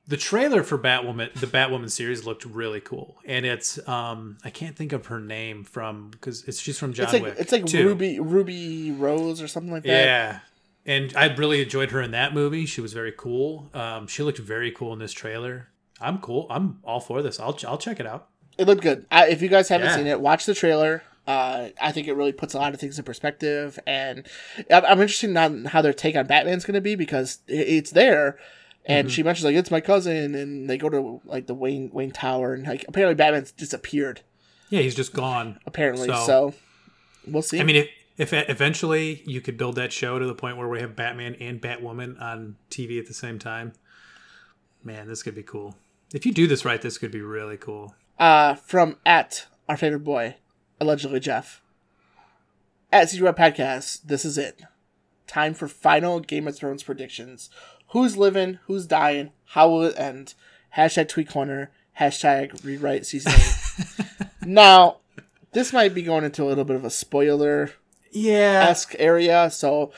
[0.08, 4.76] the trailer for Batwoman, the Batwoman series looked really cool, and it's um I can't
[4.76, 7.36] think of her name from because it's she's from John it's like Wick.
[7.40, 7.88] it's like too.
[7.88, 9.90] Ruby Ruby Rose or something like that.
[9.90, 10.40] Yeah.
[10.88, 12.68] And I really enjoyed her in that movie.
[12.68, 13.70] She was very cool.
[13.74, 15.70] Um, she looked very cool in this trailer.
[16.00, 16.46] I'm cool.
[16.52, 17.40] I'm all for this.
[17.40, 18.28] I'll I'll check it out.
[18.60, 19.06] It looked good.
[19.12, 19.96] I, if you guys haven't Yeah.
[19.96, 21.02] seen it, watch the trailer.
[21.28, 24.28] Uh, I think it really puts a lot of things in perspective, and
[24.70, 28.38] I'm, I'm interested in how their take on Batman's going to be because it's there.
[28.88, 32.12] And she mentions like it's my cousin, and they go to like the Wayne Wayne
[32.12, 34.22] Tower, and like apparently Batman's disappeared.
[34.70, 35.60] Yeah, he's just gone.
[35.66, 36.54] Apparently, So- so,
[37.28, 37.60] we'll see.
[37.60, 40.80] I mean, if if eventually you could build that show to the point where we
[40.82, 43.74] have Batman and Batwoman on TV at the same time,
[44.84, 45.76] man, this could be cool.
[46.14, 47.96] If you do this right, this could be really cool.
[48.20, 50.36] uh, from at our favorite boy,
[50.80, 51.62] allegedly Jeff.
[52.92, 54.62] At CG Podcast, this is it.
[55.28, 57.50] Time for final Game of Thrones predictions.
[57.96, 58.60] Who's living?
[58.66, 59.32] Who's dying?
[59.46, 60.34] How will it end?
[60.76, 61.72] Hashtag Tweet Corner.
[61.98, 64.28] Hashtag Rewrite Season 8.
[64.46, 64.98] now,
[65.54, 67.72] this might be going into a little bit of a spoiler
[68.12, 69.94] Yeah, esque area, so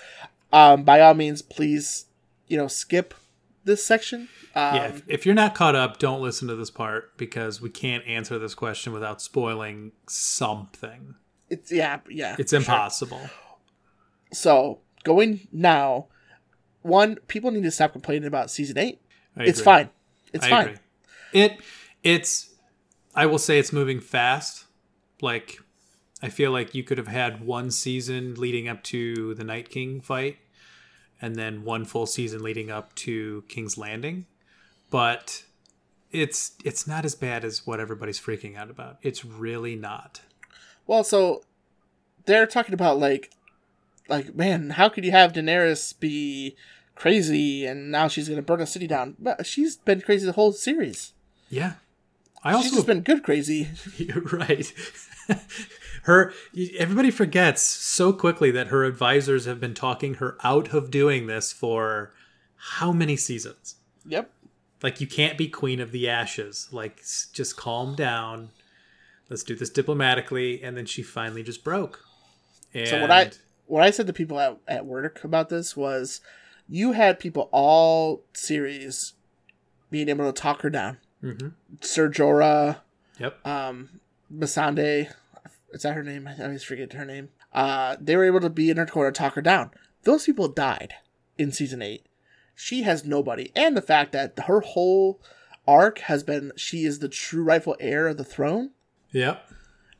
[0.53, 2.05] um, by all means, please,
[2.47, 3.15] you know, skip
[3.63, 4.29] this section.
[4.53, 4.87] Um, yeah.
[4.89, 8.37] If, if you're not caught up, don't listen to this part because we can't answer
[8.37, 11.15] this question without spoiling something.
[11.49, 12.35] It's yeah, yeah.
[12.37, 12.75] It's for sure.
[12.75, 13.27] impossible.
[14.33, 16.09] So going now,
[16.81, 19.01] one people need to stop complaining about season eight.
[19.35, 19.89] It's fine.
[20.33, 20.65] It's I fine.
[20.67, 20.77] agree.
[21.33, 21.57] It
[22.03, 22.53] it's
[23.15, 24.65] I will say it's moving fast.
[25.21, 25.59] Like
[26.21, 30.01] I feel like you could have had one season leading up to the Night King
[30.01, 30.37] fight
[31.21, 34.25] and then one full season leading up to King's Landing.
[34.89, 35.43] But
[36.11, 38.97] it's it's not as bad as what everybody's freaking out about.
[39.01, 40.21] It's really not.
[40.85, 41.43] Well, so
[42.25, 43.31] they're talking about like,
[44.09, 46.55] like man, how could you have Daenerys be
[46.95, 49.15] crazy and now she's gonna burn a city down?
[49.19, 51.13] But she's been crazy the whole series.
[51.49, 51.73] Yeah.
[52.43, 53.69] I she's also just been good crazy.
[53.97, 54.71] You're right.
[56.03, 56.33] her
[56.77, 61.51] everybody forgets so quickly that her advisors have been talking her out of doing this
[61.51, 62.13] for
[62.55, 63.75] how many seasons?
[64.05, 64.31] Yep.
[64.83, 66.69] Like you can't be queen of the ashes.
[66.71, 67.01] Like
[67.33, 68.49] just calm down.
[69.29, 72.03] Let's do this diplomatically and then she finally just broke.
[72.73, 73.31] And So what I
[73.67, 76.21] what I said to people at, at work about this was,
[76.67, 79.13] you had people all series
[79.89, 80.97] being able to talk her down.
[81.23, 81.53] Mhm.
[81.81, 82.77] Sir Jorah,
[83.19, 83.45] Yep.
[83.47, 83.99] um,
[84.33, 85.11] Missandei,
[85.71, 86.27] is that her name?
[86.27, 87.29] I always forget her name.
[87.53, 89.71] Uh, they were able to be in her corner, talk her down.
[90.03, 90.93] Those people died
[91.37, 92.05] in season eight.
[92.55, 95.21] She has nobody, and the fact that her whole
[95.67, 98.71] arc has been she is the true rightful heir of the throne,
[99.11, 99.41] Yep.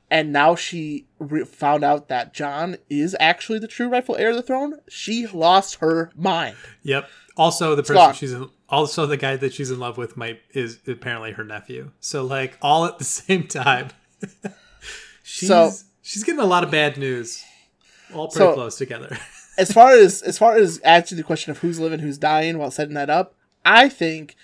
[0.09, 4.37] And now she re- found out that Jon is actually the true rightful heir of
[4.37, 4.75] the throne.
[4.87, 6.55] She lost her mind.
[6.83, 7.09] Yep.
[7.35, 10.79] Also, the person she's in, also the guy that she's in love with might is
[10.87, 11.91] apparently her nephew.
[11.99, 13.89] So like all at the same time.
[15.23, 17.43] she's So- she's getting a lot of bad news,
[18.13, 19.17] all pretty So- close together.
[19.57, 22.71] as far as as far as answering the question of who's living, who's dying, while
[22.71, 23.35] setting that up,
[23.65, 24.35] I think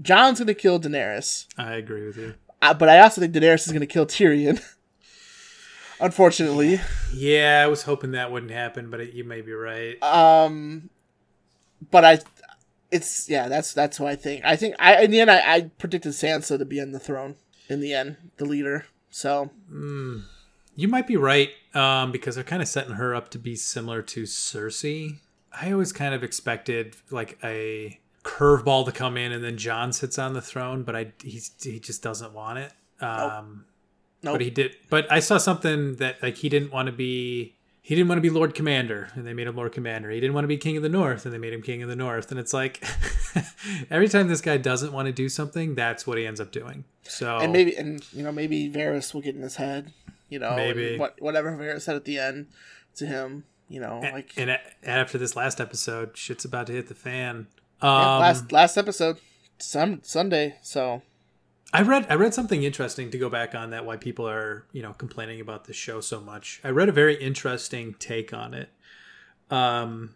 [0.00, 2.34] Jon's gonna kill Daenerys, I agree with you.
[2.60, 4.60] uh, but I also think Daenerys is gonna kill Tyrion.
[6.02, 6.80] Unfortunately,
[7.14, 10.02] Yeah, I was hoping that wouldn't happen, but it, you may be right.
[10.02, 10.90] um,
[11.90, 12.18] but I,
[12.90, 14.44] it's yeah, that's that's what I think.
[14.44, 17.36] I think I in the end I, I predicted Sansa to be on the throne
[17.68, 18.86] in the end, the leader.
[19.10, 19.50] So
[20.74, 24.02] You might be right, um, because they're kind of setting her up to be similar
[24.02, 25.18] to Cersei.
[25.52, 30.18] I always kind of expected like a curveball to come in and then Jon sits
[30.18, 32.72] on the throne, but I he's, he just doesn't want it.
[33.00, 33.66] Um, Nope.
[34.22, 34.76] But he did.
[34.88, 37.56] But I saw something that like he didn't want to be.
[37.84, 40.08] He didn't want to be Lord Commander, and they made him Lord Commander.
[40.10, 41.88] He didn't want to be King of the North, and they made him King of
[41.88, 42.30] the North.
[42.30, 42.80] And it's like
[43.90, 46.84] every time this guy doesn't want to do something, that's what he ends up doing.
[47.02, 49.92] So and maybe and you know maybe Varys will get in his head,
[50.28, 50.96] you know, Maybe.
[50.96, 52.46] what whatever Varys said at the end
[52.96, 56.86] to him, you know, and, like and after this last episode, shit's about to hit
[56.86, 57.48] the fan.
[57.82, 59.18] yeah, Um, last last episode,
[59.58, 60.54] some Sunday.
[60.62, 61.02] So
[61.72, 64.82] I read I read something interesting to go back on that why people are you
[64.82, 66.60] know complaining about the show so much.
[66.62, 68.70] I read a very interesting take on it.
[69.50, 70.14] Um,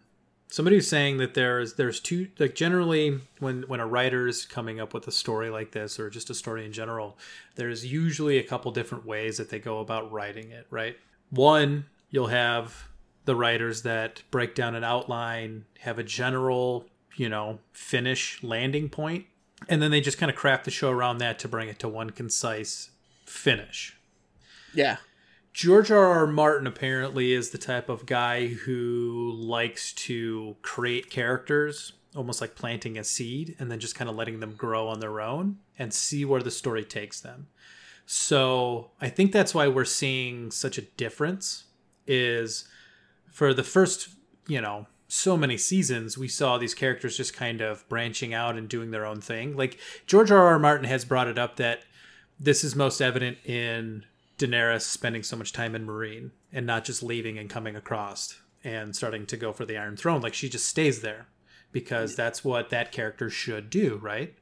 [0.49, 4.93] somebody was saying that there's there's two like generally when when a writer's coming up
[4.93, 7.17] with a story like this or just a story in general,
[7.55, 10.67] there's usually a couple different ways that they go about writing it.
[10.69, 10.97] Right,
[11.31, 12.87] one you'll have
[13.25, 16.85] the writers that break down an outline, have a general
[17.15, 19.25] you know finish landing point
[19.67, 21.87] and then they just kind of craft the show around that to bring it to
[21.87, 22.91] one concise
[23.25, 23.97] finish.
[24.73, 24.97] yeah,
[25.53, 26.05] George R.
[26.05, 26.27] R.
[26.27, 32.97] Martin apparently is the type of guy who likes to create characters, almost like planting
[32.97, 36.23] a seed, and then just kind of letting them grow on their own and see
[36.23, 37.47] where the story takes them.
[38.05, 41.63] So I think that's why we're seeing such a difference.
[42.05, 42.67] Is
[43.31, 44.09] for the first,
[44.47, 48.67] you know, so many seasons, we saw these characters just kind of branching out and
[48.67, 49.55] doing their own thing.
[49.55, 50.47] Like George R.
[50.47, 50.59] R.
[50.59, 51.83] Martin has brought it up that
[52.39, 54.05] this is most evident in
[54.37, 58.95] Daenerys spending so much time in Meereen and not just leaving and coming across and
[58.95, 60.21] starting to go for the Iron Throne.
[60.21, 61.27] Like she just stays there
[61.71, 64.35] because that's what that character should do, right?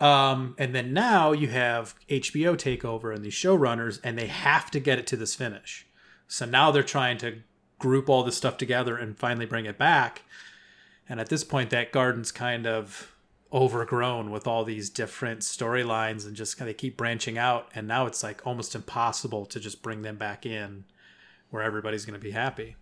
[0.00, 4.80] Um, and then now you have HBO takeover and these showrunners, and they have to
[4.80, 5.86] get it to this finish.
[6.28, 7.38] So now they're trying to
[7.78, 10.22] group all this stuff together and finally bring it back.
[11.08, 13.14] And at this point, that garden's kind of
[13.52, 17.68] overgrown with all these different storylines and just kind of keep branching out.
[17.74, 20.84] And now it's like almost impossible to just bring them back in
[21.50, 22.76] where everybody's going to be happy.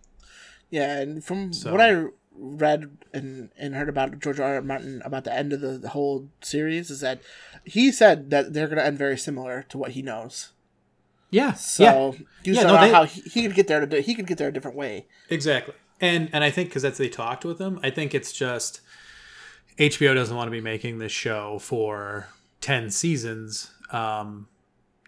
[0.69, 0.99] yeah.
[0.99, 2.05] And from So- what I
[2.39, 4.55] read and and heard about George R.
[4.55, 4.61] R.
[4.61, 7.19] Martin about the end of the, the whole series is that
[7.63, 10.51] he said that they're going to end very similar to what he knows.
[11.29, 11.53] Yeah.
[11.53, 12.19] So yeah.
[12.43, 14.47] you Yeah, no, they- how he, he could get there to he could get there
[14.47, 15.07] a different way.
[15.29, 15.73] Exactly.
[15.99, 18.81] And and I think because that's they talked with them, I think it's just
[19.77, 22.27] HBO doesn't want to be making this show for
[22.61, 24.47] ten seasons um,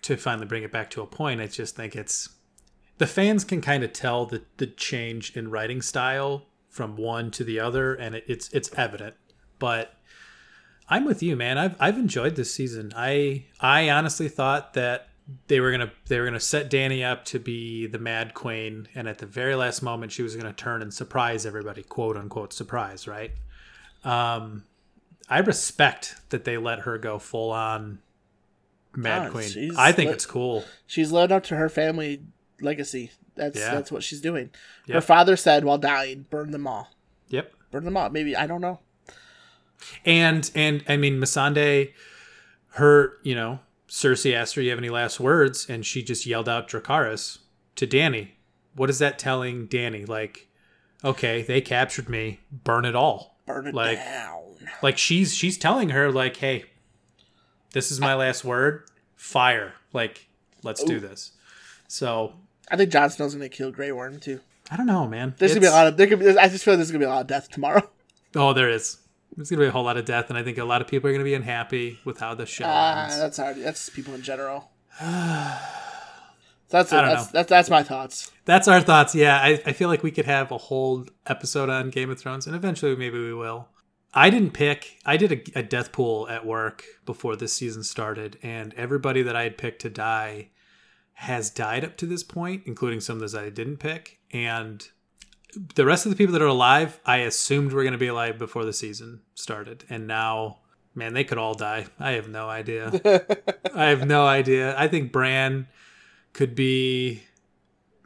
[0.01, 1.41] to finally bring it back to a point.
[1.41, 2.29] I just think it's
[2.97, 7.43] the fans can kind of tell the the change in writing style from one to
[7.43, 9.15] the other, and it, it's it's evident.
[9.59, 9.93] But
[10.87, 11.57] I'm with you, man.
[11.57, 12.91] I've I've enjoyed this season.
[12.95, 15.08] I I honestly thought that
[15.47, 19.07] they were gonna they were gonna set Dany up to be the Mad Queen, and
[19.07, 23.07] at the very last moment, she was gonna turn and surprise everybody, quote unquote surprise,
[23.07, 23.31] right?
[24.03, 24.63] Um,
[25.29, 27.99] I respect that they let her go full on
[28.95, 29.71] Mad Oh, Queen.
[29.77, 30.63] I think lit- it's cool.
[30.87, 32.23] She's living up to her family
[32.61, 33.11] legacy.
[33.35, 33.73] That's Yeah.
[33.75, 34.49] that's what she's doing.
[34.89, 36.89] Her father said while dying, burn them all.
[37.29, 37.53] Yep.
[37.71, 38.09] Burn them all.
[38.09, 38.79] Maybe I don't know.
[40.05, 41.93] And and I mean Masande,
[42.73, 43.59] her you know
[43.89, 47.39] Cersei asked her, "Do "You have any last words?" And she just yelled out Dracarys
[47.75, 48.29] to Dany.
[48.75, 50.07] What is that telling Dany?
[50.07, 50.47] Like,
[51.03, 52.39] okay, they captured me.
[52.51, 53.37] Burn it all.
[53.45, 54.35] Burn it Like- down.
[54.83, 56.65] Like she's she's telling her like, hey,
[57.73, 58.83] this is my last word.
[59.15, 59.73] Fire.
[59.93, 60.27] Like,
[60.63, 61.31] let's do this.
[61.87, 62.33] So
[62.69, 64.41] I think Jon Snow's gonna kill Grey Worm too.
[64.69, 65.33] I don't know, man.
[65.39, 65.97] There's gonna be a lot of.
[65.97, 67.89] There could be, I just feel like there's gonna be a lot of death tomorrow.
[68.35, 68.98] Oh, there is.
[69.35, 71.09] There's gonna be a whole lot of death, and I think a lot of people
[71.09, 73.17] are gonna be unhappy with how the show Ah, ends.
[73.19, 73.57] that's hard.
[73.57, 74.69] That's people in general.
[75.01, 76.95] that's it.
[76.95, 77.29] I don't That's, know.
[77.33, 78.31] that's that's my thoughts.
[78.45, 79.15] That's our thoughts.
[79.15, 82.47] Yeah, I, I feel like we could have a whole episode on Game of Thrones,
[82.47, 83.67] and eventually maybe we will.
[84.13, 84.97] I didn't pick.
[85.05, 89.35] I did a, a death pool at work before this season started, and everybody that
[89.35, 90.49] I had picked to die
[91.13, 94.19] has died up to this point, including some of those I didn't pick.
[94.31, 94.87] And
[95.75, 98.37] the rest of the people that are alive, I assumed were going to be alive
[98.37, 100.59] before the season started, and now,
[100.93, 101.87] man, they could all die.
[101.99, 102.91] I have no idea.
[103.75, 104.77] I have no idea.
[104.77, 105.67] I think Bran
[106.33, 107.23] could be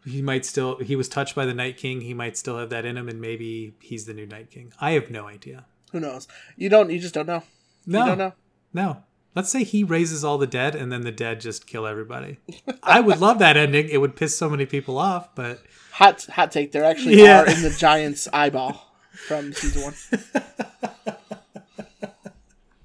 [0.06, 2.84] he might still he was touched by the night king he might still have that
[2.86, 6.28] in him and maybe he's the new night king i have no idea Who knows?
[6.58, 6.90] You don't.
[6.90, 7.44] You just don't know.
[7.86, 8.34] No, You don't know.
[8.74, 9.04] no.
[9.36, 12.38] Let's say he raises all the dead, and then the dead just kill everybody.
[12.84, 13.90] I would love that ending.
[13.90, 15.60] It would piss so many people off, but
[15.94, 16.72] Hot hot take.
[16.72, 17.42] There actually Yeah.
[17.42, 18.96] are in the Giants' eyeball
[19.28, 19.94] from season one.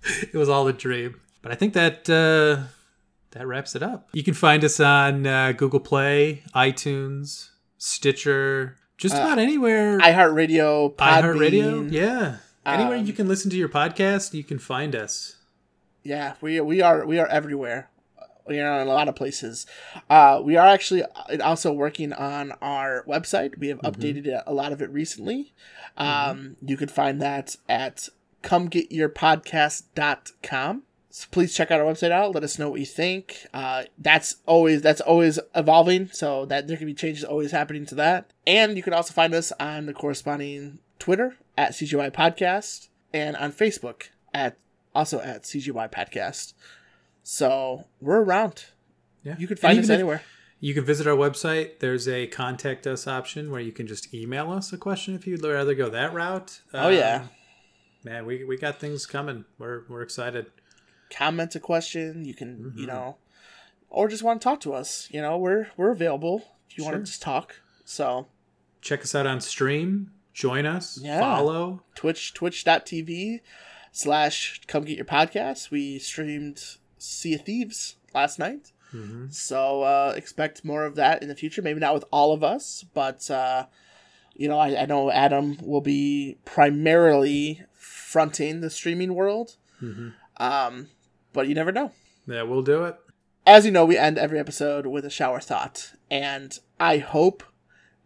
[0.05, 1.21] it was all a dream.
[1.43, 2.65] But I think that uh,
[3.33, 4.09] that wraps it up.
[4.13, 9.99] You can find us on uh, Google Play, iTunes, Stitcher, just about anywhere.
[10.01, 12.37] iHeartRadio, iHeartRadio, yeah.
[12.67, 15.37] Anywhere Um, you can listen to your podcast, you can find us.
[16.09, 17.91] Yeah, we we are we are everywhere.
[18.47, 19.67] We are in a lot of places.
[20.09, 21.03] Uh, we are actually
[21.45, 23.59] also working on our website.
[23.59, 25.53] We have updated a lot of it recently.
[25.99, 28.09] Um, You can find that at
[28.43, 30.83] comegetyourpodcast.com.
[31.11, 32.35] So please check out our website out.
[32.35, 33.47] Let us know what you think.
[33.53, 37.95] Uh, that's always that's always evolving, so that there can be changes always happening to
[37.97, 38.33] that.
[38.47, 43.53] And you can also find us on the corresponding Twitter at CGY Podcast and on
[43.53, 44.57] Facebook at
[44.99, 46.55] also at CGY Podcast.
[47.23, 48.67] So we're around.
[49.23, 49.37] Yeah.
[49.39, 50.23] You And find us anywhere.
[50.61, 51.79] You can visit our website.
[51.79, 55.45] There's a contact us option where you can just email us a question if you'd
[55.45, 56.61] rather go that route.
[56.75, 57.21] Oh, yeah.
[57.23, 57.29] Um,
[58.05, 59.45] Man, we, we got things coming.
[59.59, 60.47] We're we're excited.
[61.13, 62.25] Comment a question.
[62.25, 62.79] You can, Mm-hmm.
[62.79, 63.17] you know,
[63.91, 65.09] or just want to talk to us.
[65.11, 67.61] You know, we're we're available if you want to just talk.
[67.85, 68.27] So
[68.81, 70.13] Check us out on stream.
[70.33, 70.99] Join us.
[71.03, 71.19] Yeah.
[71.21, 71.83] Follow.
[71.97, 73.41] Twitch twitch.tv
[73.99, 75.71] slash come get your podcast.
[75.71, 76.63] We streamed
[76.99, 78.73] Sea of Thieves last night.
[78.93, 81.63] hmm So uh, expect more of that in the future.
[81.63, 83.67] Maybe not with all of us, but uh,
[84.35, 89.57] you know, I, I know Adam will be primarily fronting the streaming world.
[89.81, 90.89] hmm Um,
[91.33, 91.91] but you never know.
[92.27, 92.97] Yeah, we'll do it.
[93.47, 97.43] As you know, we end every episode with a shower thought, and I hope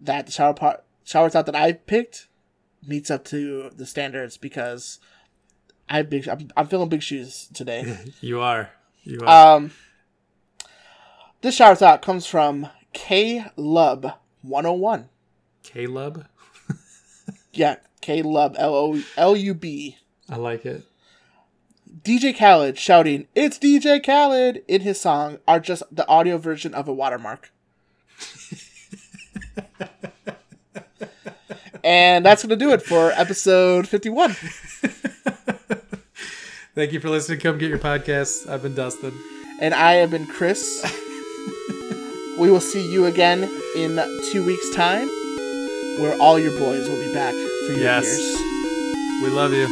[0.01, 2.29] that the shower part, shower thought that I picked
[2.87, 4.99] meets up to the standards because
[5.89, 6.29] I have big.
[6.29, 7.99] I'm, I'm feeling big shoes today.
[8.21, 8.71] You are.
[9.03, 9.57] You are.
[9.57, 9.73] Um,
[11.41, 14.13] this shower thought comes from K Lub
[14.43, 15.09] 101.
[15.63, 16.27] Caleb.
[17.55, 19.99] Yeah, K Lub L O L U B.
[20.29, 20.85] I like it.
[22.03, 26.89] DJ Khaled shouting, It's DJ Khaled in his song are just the audio version of
[26.89, 27.53] a watermark.
[31.85, 34.35] and that's going to do it for episode 51.
[36.75, 37.41] Thank you for listening.
[37.41, 38.49] Come get your podcast.
[38.49, 39.13] I've been Dustin.
[39.61, 40.83] And I have been Chris.
[42.39, 43.43] we will see you again
[43.77, 43.97] in
[44.33, 45.07] two weeks' time,
[46.01, 47.35] where all your boys will be back
[47.67, 48.07] for your Yes.
[48.07, 49.23] ears.
[49.23, 49.69] We love you.